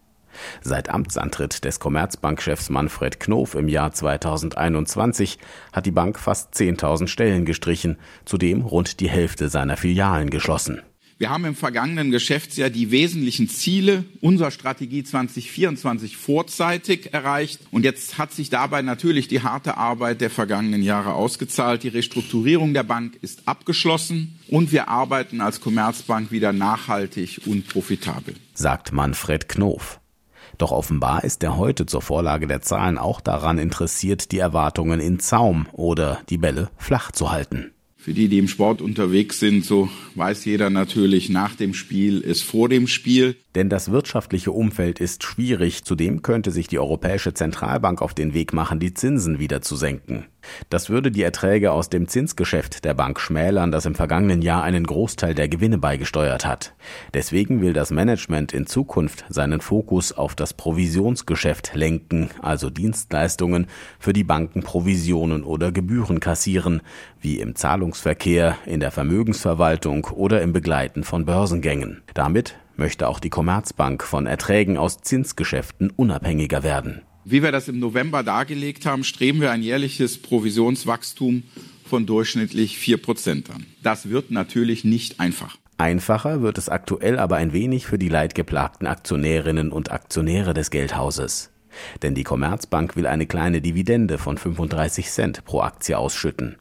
Seit 0.62 0.90
Amtsantritt 0.90 1.66
des 1.66 1.80
Commerzbankchefs 1.80 2.70
Manfred 2.70 3.20
Knof 3.20 3.56
im 3.56 3.68
Jahr 3.68 3.92
2021 3.92 5.40
hat 5.74 5.86
die 5.86 5.92
Bank 5.92 6.20
fast 6.20 6.54
10.000 6.54 7.08
Stellen 7.08 7.46
gestrichen, 7.46 7.98
zudem 8.26 8.62
rund 8.62 9.00
die 9.00 9.10
Hälfte 9.10 9.50
seiner 9.50 9.78
Filialen 9.78 10.30
geschlossen. 10.30 10.82
Wir 11.22 11.30
haben 11.30 11.46
im 11.46 11.56
vergangenen 11.56 12.10
Geschäftsjahr 12.10 12.72
die 12.72 12.90
wesentlichen 12.90 13.48
Ziele 13.48 14.06
unserer 14.22 14.50
Strategie 14.50 15.04
2024 15.04 16.18
vorzeitig 16.18 17.14
erreicht. 17.14 17.62
Und 17.70 17.86
jetzt 17.86 18.18
hat 18.18 18.32
sich 18.32 18.50
dabei 18.50 18.82
natürlich 18.82 19.28
die 19.28 19.44
harte 19.44 19.78
Arbeit 19.78 20.20
der 20.20 20.32
vergangenen 20.32 20.82
Jahre 20.82 21.14
ausgezahlt. 21.14 21.84
Die 21.84 21.90
Restrukturierung 21.90 22.74
der 22.74 22.82
Bank 22.82 23.20
ist 23.22 23.48
abgeschlossen 23.48 24.40
und 24.48 24.72
wir 24.72 24.88
arbeiten 24.88 25.42
als 25.42 25.62
Commerzbank 25.62 26.32
wieder 26.32 26.54
nachhaltig 26.54 27.42
und 27.46 27.68
profitabel. 27.68 28.34
Sagt 28.56 28.92
Manfred 28.92 29.48
Knof. 29.48 30.00
Doch 30.58 30.72
offenbar 30.72 31.24
ist 31.24 31.44
er 31.44 31.56
heute 31.56 31.86
zur 31.86 32.02
Vorlage 32.02 32.48
der 32.48 32.64
Zahlen 32.64 32.98
auch 32.98 33.22
daran 33.22 33.60
interessiert, 33.60 34.32
die 34.32 34.40
Erwartungen 34.40 35.00
in 35.00 35.20
Zaum 35.20 35.68
oder 35.72 36.24
die 36.30 36.40
Bälle 36.40 36.72
flach 36.78 37.12
zu 37.12 37.32
halten. 37.32 37.76
Für 38.04 38.14
die, 38.14 38.30
die 38.30 38.40
im 38.40 38.48
Sport 38.48 38.82
unterwegs 38.82 39.40
sind, 39.40 39.64
so 39.64 39.88
weiß 40.16 40.46
jeder 40.46 40.72
natürlich, 40.72 41.30
nach 41.30 41.56
dem 41.56 41.76
Spiel 41.76 42.20
ist 42.20 42.42
vor 42.42 42.68
dem 42.68 42.88
Spiel. 42.88 43.36
Denn 43.56 43.70
das 43.70 43.92
wirtschaftliche 43.92 44.52
Umfeld 44.52 45.00
ist 45.00 45.24
schwierig. 45.24 45.84
Zudem 45.84 46.22
könnte 46.22 46.52
sich 46.52 46.68
die 46.68 46.80
Europäische 46.80 47.34
Zentralbank 47.34 48.02
auf 48.02 48.14
den 48.14 48.34
Weg 48.34 48.54
machen, 48.54 48.80
die 48.80 48.94
Zinsen 48.94 49.40
wieder 49.40 49.62
zu 49.62 49.76
senken. 49.76 50.26
Das 50.70 50.90
würde 50.90 51.12
die 51.12 51.22
Erträge 51.22 51.72
aus 51.72 51.90
dem 51.90 52.08
Zinsgeschäft 52.08 52.84
der 52.86 52.94
Bank 52.94 53.20
schmälern, 53.20 53.72
das 53.72 53.86
im 53.86 53.94
vergangenen 53.94 54.42
Jahr 54.42 54.64
einen 54.64 54.86
Großteil 54.86 55.36
der 55.36 55.50
Gewinne 55.50 55.78
beigesteuert 55.78 56.46
hat. 56.46 56.74
Deswegen 57.14 57.62
will 57.62 57.74
das 57.74 57.92
Management 57.92 58.54
in 58.54 58.66
Zukunft 58.66 59.26
seinen 59.30 59.62
Fokus 59.62 60.14
auf 60.14 60.34
das 60.34 60.54
Provisionsgeschäft 60.54 61.76
lenken, 61.76 62.30
also 62.42 62.70
Dienstleistungen, 62.70 63.68
für 64.00 64.14
die 64.14 64.24
Banken 64.24 64.64
Provisionen 64.64 65.44
oder 65.44 65.72
Gebühren 65.72 66.20
kassieren, 66.20 66.82
wie 67.20 67.40
im 67.40 67.56
Zahlungsverkehr, 67.56 68.58
in 68.66 68.80
der 68.80 68.92
Vermögensverwaltung 68.92 70.06
oder 70.06 70.42
im 70.42 70.54
Begleiten 70.54 71.04
von 71.04 71.26
Börsengängen. 71.26 72.02
Damit 72.14 72.56
möchte 72.76 73.08
auch 73.08 73.20
die 73.20 73.30
Commerzbank 73.30 74.04
von 74.04 74.26
Erträgen 74.26 74.78
aus 74.78 75.02
Zinsgeschäften 75.02 75.90
unabhängiger 75.90 76.64
werden. 76.64 77.02
Wie 77.24 77.44
wir 77.44 77.52
das 77.52 77.68
im 77.68 77.80
November 77.80 78.24
dargelegt 78.24 78.86
haben, 78.86 79.04
streben 79.04 79.42
wir 79.42 79.52
ein 79.52 79.62
jährliches 79.62 80.22
Provisionswachstum 80.22 81.44
von 81.86 82.06
durchschnittlich 82.06 82.78
4 82.78 83.02
Prozent 83.02 83.50
an. 83.50 83.66
Das 83.84 84.10
wird 84.10 84.32
natürlich 84.32 84.84
nicht 84.84 85.20
einfach. 85.20 85.58
Einfacher 85.78 86.42
wird 86.42 86.58
es 86.58 86.70
aktuell 86.70 87.20
aber 87.20 87.38
ein 87.38 87.54
wenig 87.54 87.86
für 87.86 87.98
die 87.98 88.10
leidgeplagten 88.10 88.88
Aktionärinnen 88.88 89.72
und 89.72 89.92
Aktionäre 89.92 90.54
des 90.54 90.70
Geldhauses. 90.70 91.52
Denn 92.02 92.16
die 92.16 92.24
Commerzbank 92.24 92.96
will 92.96 93.08
eine 93.08 93.26
kleine 93.26 93.62
Dividende 93.62 94.18
von 94.18 94.38
35 94.38 95.10
Cent 95.10 95.46
pro 95.46 95.62
Aktie 95.62 95.98
ausschütten. 95.98 96.58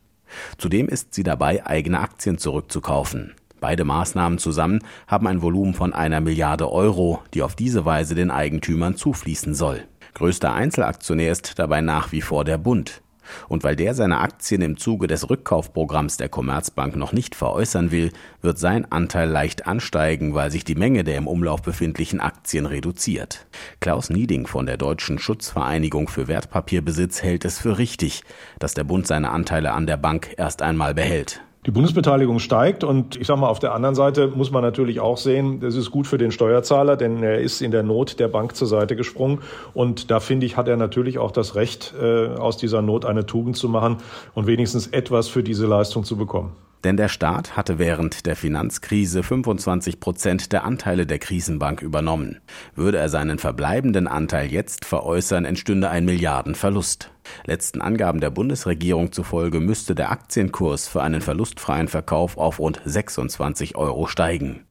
Zudem 0.58 0.88
ist 0.88 1.14
sie 1.14 1.22
dabei, 1.22 1.66
eigene 1.66 2.00
Aktien 2.00 2.38
zurückzukaufen. 2.38 3.34
Beide 3.60 3.84
Maßnahmen 3.84 4.38
zusammen 4.38 4.80
haben 5.06 5.26
ein 5.26 5.42
Volumen 5.42 5.74
von 5.74 5.92
einer 5.92 6.20
Milliarde 6.20 6.72
Euro, 6.72 7.20
die 7.34 7.42
auf 7.42 7.54
diese 7.54 7.84
Weise 7.84 8.14
den 8.14 8.30
Eigentümern 8.30 8.96
zufließen 8.96 9.54
soll. 9.54 9.82
Größter 10.14 10.52
Einzelaktionär 10.52 11.30
ist 11.30 11.58
dabei 11.58 11.80
nach 11.80 12.12
wie 12.12 12.22
vor 12.22 12.44
der 12.44 12.58
Bund. 12.58 13.02
Und 13.48 13.62
weil 13.62 13.76
der 13.76 13.94
seine 13.94 14.18
Aktien 14.18 14.62
im 14.62 14.76
Zuge 14.76 15.06
des 15.06 15.30
Rückkaufprogramms 15.30 16.16
der 16.16 16.28
Commerzbank 16.28 16.96
noch 16.96 17.12
nicht 17.12 17.34
veräußern 17.34 17.90
will, 17.90 18.10
wird 18.42 18.58
sein 18.58 18.90
Anteil 18.90 19.28
leicht 19.28 19.66
ansteigen, 19.66 20.34
weil 20.34 20.50
sich 20.50 20.64
die 20.64 20.74
Menge 20.74 21.04
der 21.04 21.16
im 21.16 21.28
Umlauf 21.28 21.62
befindlichen 21.62 22.20
Aktien 22.20 22.66
reduziert. 22.66 23.46
Klaus 23.80 24.10
Nieding 24.10 24.46
von 24.46 24.66
der 24.66 24.78
Deutschen 24.78 25.18
Schutzvereinigung 25.18 26.08
für 26.08 26.28
Wertpapierbesitz 26.28 27.22
hält 27.22 27.44
es 27.44 27.58
für 27.58 27.78
richtig, 27.78 28.22
dass 28.58 28.74
der 28.74 28.84
Bund 28.84 29.06
seine 29.06 29.30
Anteile 29.30 29.72
an 29.72 29.86
der 29.86 29.96
Bank 29.96 30.34
erst 30.36 30.62
einmal 30.62 30.94
behält. 30.94 31.40
Die 31.66 31.72
Bundesbeteiligung 31.72 32.38
steigt 32.38 32.84
und 32.84 33.16
ich 33.16 33.26
sage 33.26 33.40
mal, 33.40 33.48
auf 33.48 33.58
der 33.58 33.74
anderen 33.74 33.94
Seite 33.94 34.28
muss 34.28 34.50
man 34.50 34.62
natürlich 34.62 34.98
auch 34.98 35.18
sehen, 35.18 35.60
das 35.60 35.74
ist 35.74 35.90
gut 35.90 36.06
für 36.06 36.16
den 36.16 36.32
Steuerzahler, 36.32 36.96
denn 36.96 37.22
er 37.22 37.40
ist 37.40 37.60
in 37.60 37.70
der 37.70 37.82
Not 37.82 38.18
der 38.18 38.28
Bank 38.28 38.56
zur 38.56 38.66
Seite 38.66 38.96
gesprungen 38.96 39.40
und 39.74 40.10
da 40.10 40.20
finde 40.20 40.46
ich, 40.46 40.56
hat 40.56 40.68
er 40.68 40.78
natürlich 40.78 41.18
auch 41.18 41.32
das 41.32 41.56
Recht, 41.56 41.92
äh, 42.00 42.28
aus 42.28 42.56
dieser 42.56 42.80
Not 42.80 43.04
eine 43.04 43.26
Tugend 43.26 43.58
zu 43.58 43.68
machen 43.68 43.98
und 44.34 44.46
wenigstens 44.46 44.86
etwas 44.86 45.28
für 45.28 45.42
diese 45.42 45.66
Leistung 45.66 46.04
zu 46.04 46.16
bekommen. 46.16 46.52
Denn 46.84 46.96
der 46.96 47.08
Staat 47.08 47.56
hatte 47.56 47.78
während 47.78 48.26
der 48.26 48.36
Finanzkrise 48.36 49.22
25 49.22 50.00
Prozent 50.00 50.52
der 50.52 50.64
Anteile 50.64 51.06
der 51.06 51.18
Krisenbank 51.18 51.82
übernommen. 51.82 52.40
Würde 52.74 52.98
er 52.98 53.08
seinen 53.08 53.38
verbleibenden 53.38 54.06
Anteil 54.06 54.50
jetzt 54.50 54.86
veräußern, 54.86 55.44
entstünde 55.44 55.90
ein 55.90 56.06
Milliardenverlust. 56.06 57.10
Letzten 57.44 57.82
Angaben 57.82 58.20
der 58.20 58.30
Bundesregierung 58.30 59.12
zufolge 59.12 59.60
müsste 59.60 59.94
der 59.94 60.10
Aktienkurs 60.10 60.88
für 60.88 61.02
einen 61.02 61.20
verlustfreien 61.20 61.88
Verkauf 61.88 62.38
auf 62.38 62.58
rund 62.58 62.80
26 62.84 63.76
Euro 63.76 64.06
steigen. 64.06 64.64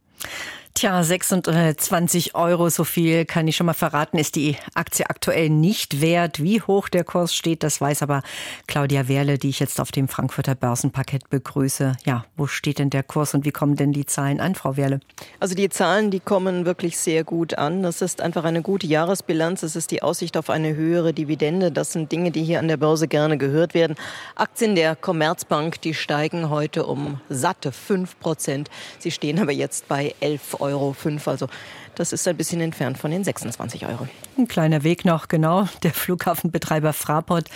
Tja, 0.80 1.04
26 1.04 2.36
Euro, 2.36 2.70
so 2.70 2.86
viel 2.86 3.26
kann 3.26 3.50
ich 3.50 3.58
schon 3.58 3.66
mal 3.66 3.74
verraten, 3.74 4.18
ist 4.18 4.36
die 4.36 4.56
Aktie 4.76 5.10
aktuell 5.10 5.50
nicht 5.50 6.00
wert. 6.00 6.42
Wie 6.42 6.62
hoch 6.62 6.88
der 6.88 7.04
Kurs 7.04 7.36
steht, 7.36 7.64
das 7.64 7.82
weiß 7.82 8.02
aber 8.02 8.22
Claudia 8.66 9.10
Wehrle, 9.10 9.38
die 9.38 9.50
ich 9.50 9.60
jetzt 9.60 9.82
auf 9.82 9.92
dem 9.92 10.08
Frankfurter 10.08 10.56
Börsenparkett 10.56 11.30
begrüße. 11.30 11.98
Ja, 12.06 12.24
wo 12.38 12.48
steht 12.48 12.80
denn 12.80 12.90
der 12.92 13.04
Kurs 13.04 13.34
und 13.34 13.44
wie 13.44 13.52
kommen 13.52 13.76
denn 13.76 13.92
die 13.92 14.06
Zahlen 14.06 14.40
an, 14.40 14.56
Frau 14.56 14.78
Wehrle? 14.78 15.02
Also 15.42 15.54
die 15.54 15.68
Zahlen, 15.68 16.12
die 16.12 16.22
kommen 16.22 16.66
wirklich 16.66 16.98
sehr 16.98 17.26
gut 17.26 17.56
an. 17.56 17.84
Das 17.84 18.02
ist 18.02 18.22
einfach 18.22 18.46
eine 18.46 18.62
gute 18.62 18.88
Jahresbilanz. 18.88 19.64
Es 19.64 19.76
ist 19.76 19.92
die 19.92 20.02
Aussicht 20.02 20.38
auf 20.38 20.50
eine 20.50 20.78
höhere 20.78 21.12
Dividende. 21.12 21.74
Das 21.74 21.92
sind 21.92 22.10
Dinge, 22.10 22.32
die 22.32 22.46
hier 22.46 22.60
an 22.60 22.70
der 22.70 22.78
Börse 22.78 23.10
gerne 23.10 23.38
gehört 23.38 23.74
werden. 23.74 23.98
Aktien 24.36 24.76
der 24.76 24.96
Commerzbank, 24.96 25.82
die 25.82 25.94
steigen 25.94 26.50
heute 26.50 26.86
um 26.86 27.20
satte 27.28 27.74
5 27.74 28.18
Prozent. 28.22 28.70
Sie 29.00 29.12
stehen 29.12 29.40
aber 29.40 29.52
jetzt 29.52 29.90
bei 29.90 30.16
11 30.22 30.62
Euro. 30.62 30.69
Also 30.78 31.48
das 31.96 32.14
ist 32.14 32.28
ein 32.28 32.38
bisschen 32.38 32.62
entfernt 32.62 32.98
von 32.98 33.12
den 33.12 33.24
26 33.24 33.86
Euro. 33.86 34.08
Ein 34.38 34.48
kleiner 34.48 34.84
Weg 34.84 35.06
noch, 35.06 35.28
genau. 35.28 35.68
Der 35.84 35.94
Flughafenbetreiber 35.94 36.94
Fraport 36.94 37.50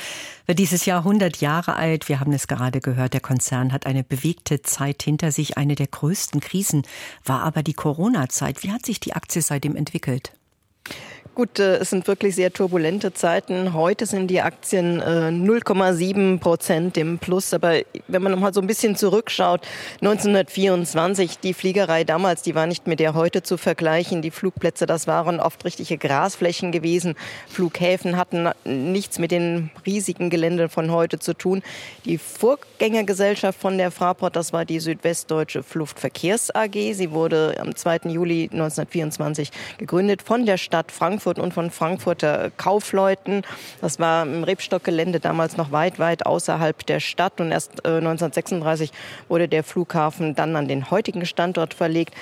wird 0.45 0.59
dieses 0.59 0.85
Jahr 0.85 0.99
100 0.99 1.37
Jahre 1.37 1.75
alt. 1.75 2.09
Wir 2.09 2.19
haben 2.19 2.33
es 2.33 2.47
gerade 2.47 2.81
gehört. 2.81 3.13
Der 3.13 3.21
Konzern 3.21 3.71
hat 3.71 3.85
eine 3.85 4.03
bewegte 4.03 4.61
Zeit 4.61 5.03
hinter 5.03 5.31
sich. 5.31 5.57
Eine 5.57 5.75
der 5.75 5.87
größten 5.87 6.41
Krisen 6.41 6.83
war 7.23 7.43
aber 7.43 7.63
die 7.63 7.73
Corona-Zeit. 7.73 8.63
Wie 8.63 8.71
hat 8.71 8.85
sich 8.85 8.99
die 8.99 9.13
Aktie 9.13 9.41
seitdem 9.41 9.75
entwickelt? 9.75 10.33
Gut, 11.35 11.57
äh, 11.57 11.77
es 11.77 11.89
sind 11.89 12.05
wirklich 12.05 12.35
sehr 12.35 12.53
turbulente 12.53 13.11
Zeiten. 13.11 13.73
Heute 13.73 14.05
sind 14.05 14.27
die 14.27 14.41
Aktien 14.41 15.01
0,7 15.01 16.35
äh, 16.35 16.37
Prozent 16.37 16.95
im 16.95 17.17
Plus. 17.17 17.55
Aber 17.55 17.79
wenn 18.07 18.21
man 18.21 18.33
noch 18.33 18.39
mal 18.39 18.53
so 18.53 18.61
ein 18.61 18.67
bisschen 18.67 18.95
zurückschaut, 18.95 19.61
1924, 20.01 21.39
die 21.39 21.55
Fliegerei 21.55 22.03
damals, 22.03 22.43
die 22.43 22.53
war 22.53 22.67
nicht 22.67 22.85
mit 22.85 22.99
der 22.99 23.15
heute 23.15 23.41
zu 23.41 23.57
vergleichen. 23.57 24.21
Die 24.21 24.29
Flugplätze, 24.29 24.85
das 24.85 25.07
waren 25.07 25.39
oft 25.39 25.65
richtige 25.65 25.97
Grasflächen 25.97 26.71
gewesen. 26.71 27.15
Flughäfen 27.47 28.15
hatten 28.15 28.49
nichts 28.63 29.17
mit 29.17 29.31
den 29.31 29.71
riesigen 29.87 30.29
Geländen 30.29 30.69
von 30.69 30.91
heute 30.91 31.17
zu 31.17 31.33
tun. 31.33 31.63
Die 32.05 32.19
Vorgängergesellschaft 32.19 33.59
von 33.59 33.79
der 33.79 33.89
Fraport, 33.89 34.35
das 34.35 34.53
war 34.53 34.65
die 34.65 34.79
Südwestdeutsche 34.79 35.63
Luftverkehrs 35.73 36.53
AG. 36.53 36.93
Sie 36.93 37.09
wurde 37.09 37.55
am 37.59 37.75
2. 37.75 38.01
Juli 38.09 38.49
1924 38.51 39.49
gegründet 39.79 40.21
von 40.21 40.45
der 40.45 40.57
Stadt 40.57 40.91
Frankfurt 40.91 41.22
Frankfurt 41.23 41.39
und 41.39 41.53
von 41.53 41.71
Frankfurter 41.71 42.51
Kaufleuten. 42.57 43.43
Das 43.79 43.97
war 43.97 44.23
im 44.23 44.43
Rebstockgelände 44.43 45.21
damals 45.21 45.55
noch 45.55 45.71
weit, 45.71 45.97
weit 45.97 46.25
außerhalb 46.25 46.85
der 46.85 46.99
Stadt. 46.99 47.39
Und 47.39 47.51
erst 47.51 47.85
1936 47.85 48.89
äh, 48.89 48.93
wurde 49.29 49.47
der 49.47 49.63
Flughafen 49.63 50.35
dann 50.35 50.55
an 50.57 50.67
den 50.67 50.91
heutigen 50.91 51.25
Standort 51.25 51.73
verlegt. 51.73 52.13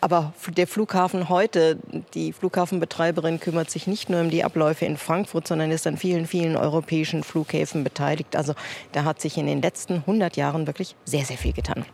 Aber 0.00 0.32
der 0.56 0.66
Flughafen 0.66 1.28
heute, 1.28 1.76
die 2.14 2.32
Flughafenbetreiberin 2.32 3.38
kümmert 3.38 3.70
sich 3.70 3.86
nicht 3.86 4.08
nur 4.08 4.22
um 4.22 4.30
die 4.30 4.42
Abläufe 4.42 4.86
in 4.86 4.96
Frankfurt, 4.96 5.46
sondern 5.46 5.70
ist 5.70 5.86
an 5.86 5.98
vielen, 5.98 6.26
vielen 6.26 6.56
europäischen 6.56 7.22
Flughäfen 7.22 7.84
beteiligt. 7.84 8.34
Also 8.34 8.54
da 8.92 9.04
hat 9.04 9.20
sich 9.20 9.36
in 9.36 9.46
den 9.46 9.60
letzten 9.60 9.96
100 9.96 10.38
Jahren 10.38 10.66
wirklich 10.66 10.96
sehr, 11.04 11.26
sehr 11.26 11.36
viel 11.36 11.52
getan. 11.52 11.84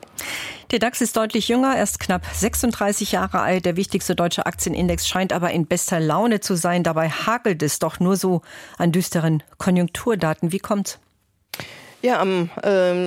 Der 0.72 0.80
DAX 0.80 1.00
ist 1.00 1.16
deutlich 1.16 1.46
jünger, 1.46 1.76
erst 1.76 2.00
knapp 2.00 2.26
36 2.26 3.12
Jahre 3.12 3.40
alt. 3.40 3.64
Der 3.66 3.76
wichtigste 3.76 4.16
deutsche 4.16 4.46
Aktienindex 4.46 5.06
scheint 5.06 5.32
aber 5.32 5.52
in 5.52 5.66
bester 5.66 6.00
Laune 6.00 6.40
zu 6.40 6.56
sein. 6.56 6.82
Dabei 6.82 7.08
hagelt 7.08 7.62
es 7.62 7.78
doch 7.78 8.00
nur 8.00 8.16
so 8.16 8.42
an 8.76 8.90
düsteren 8.90 9.44
Konjunkturdaten. 9.58 10.50
Wie 10.50 10.58
kommt's? 10.58 10.98
Ja, 12.06 12.22
ähm, 12.22 12.50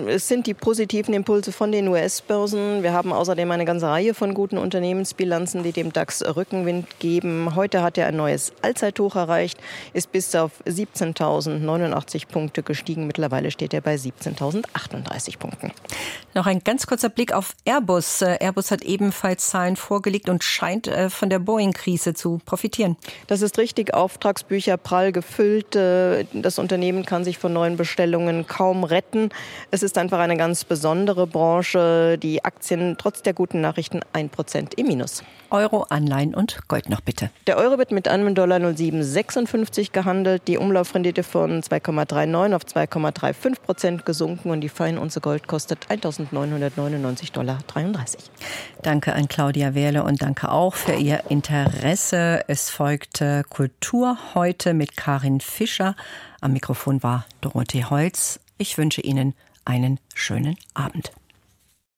es 0.09 0.27
sind 0.27 0.45
die 0.45 0.53
positiven 0.53 1.13
Impulse 1.13 1.53
von 1.53 1.71
den 1.71 1.87
US-Börsen. 1.87 2.83
Wir 2.83 2.91
haben 2.91 3.13
außerdem 3.13 3.49
eine 3.49 3.63
ganze 3.63 3.87
Reihe 3.87 4.13
von 4.13 4.33
guten 4.33 4.57
Unternehmensbilanzen, 4.57 5.63
die 5.63 5.71
dem 5.71 5.93
DAX 5.93 6.21
Rückenwind 6.21 6.99
geben. 6.99 7.55
Heute 7.55 7.81
hat 7.81 7.97
er 7.97 8.07
ein 8.07 8.17
neues 8.17 8.51
Allzeithoch 8.61 9.15
erreicht, 9.15 9.57
ist 9.93 10.11
bis 10.11 10.35
auf 10.35 10.51
17.089 10.67 12.27
Punkte 12.27 12.61
gestiegen. 12.61 13.07
Mittlerweile 13.07 13.51
steht 13.51 13.73
er 13.73 13.79
bei 13.79 13.95
17.038 13.95 15.37
Punkten. 15.39 15.71
Noch 16.33 16.45
ein 16.45 16.61
ganz 16.65 16.85
kurzer 16.85 17.07
Blick 17.07 17.31
auf 17.31 17.55
Airbus. 17.63 18.21
Äh, 18.21 18.37
Airbus 18.41 18.69
hat 18.69 18.81
ebenfalls 18.81 19.47
Zahlen 19.47 19.77
vorgelegt 19.77 20.27
und 20.27 20.43
scheint 20.43 20.89
äh, 20.89 21.09
von 21.09 21.29
der 21.29 21.39
Boeing-Krise 21.39 22.15
zu 22.15 22.41
profitieren. 22.45 22.97
Das 23.27 23.41
ist 23.41 23.57
richtig. 23.57 23.93
Auftragsbücher 23.93 24.75
prall 24.75 25.13
gefüllt. 25.13 25.77
Äh, 25.77 26.25
das 26.33 26.59
Unternehmen 26.59 27.05
kann 27.05 27.23
sich 27.23 27.37
von 27.37 27.53
neuen 27.53 27.77
Bestellungen 27.77 28.45
kaum 28.45 28.88
retten. 28.89 29.29
Es 29.71 29.83
ist 29.83 29.97
einfach 29.97 30.19
eine 30.19 30.37
ganz 30.37 30.63
besondere 30.63 31.27
Branche. 31.27 32.17
Die 32.17 32.43
Aktien 32.43 32.95
trotz 32.97 33.21
der 33.21 33.33
guten 33.33 33.61
Nachrichten 33.61 34.01
1% 34.13 34.77
im 34.77 34.87
Minus. 34.87 35.23
Euro, 35.51 35.85
Anleihen 35.89 36.35
und 36.35 36.67
Gold 36.67 36.89
noch 36.89 37.01
bitte. 37.01 37.31
Der 37.47 37.57
Euro 37.57 37.77
wird 37.77 37.91
mit 37.91 38.07
einem 38.07 38.35
Dollar 38.35 38.59
0756 38.59 39.91
gehandelt, 39.91 40.43
die 40.47 40.57
Umlaufrendite 40.57 41.23
von 41.23 41.61
2,39 41.61 42.55
auf 42.55 42.63
2,35 42.63 43.61
Prozent 43.61 44.05
gesunken 44.05 44.51
und 44.51 44.61
die 44.61 44.69
Feinunze 44.69 45.21
Gold 45.21 45.47
kostet 45.47 45.87
1.999,33 45.87 47.31
Dollar. 47.33 47.57
Danke 48.83 49.13
an 49.13 49.27
Claudia 49.27 49.73
Wehrle 49.73 50.03
und 50.03 50.21
danke 50.21 50.51
auch 50.51 50.75
für 50.75 50.93
Ihr 50.93 51.23
Interesse. 51.29 52.43
Es 52.47 52.69
folgte 52.69 53.43
Kultur 53.49 54.17
heute 54.35 54.73
mit 54.73 54.95
Karin 54.95 55.41
Fischer. 55.41 55.95
Am 56.41 56.53
Mikrofon 56.53 57.01
war 57.03 57.25
Dorothee 57.41 57.85
Holz. 57.85 58.39
Ich 58.61 58.77
wünsche 58.77 58.99
Ihnen 58.99 59.35
einen 59.63 60.01
schönen 60.13 60.57
Abend. 60.73 61.13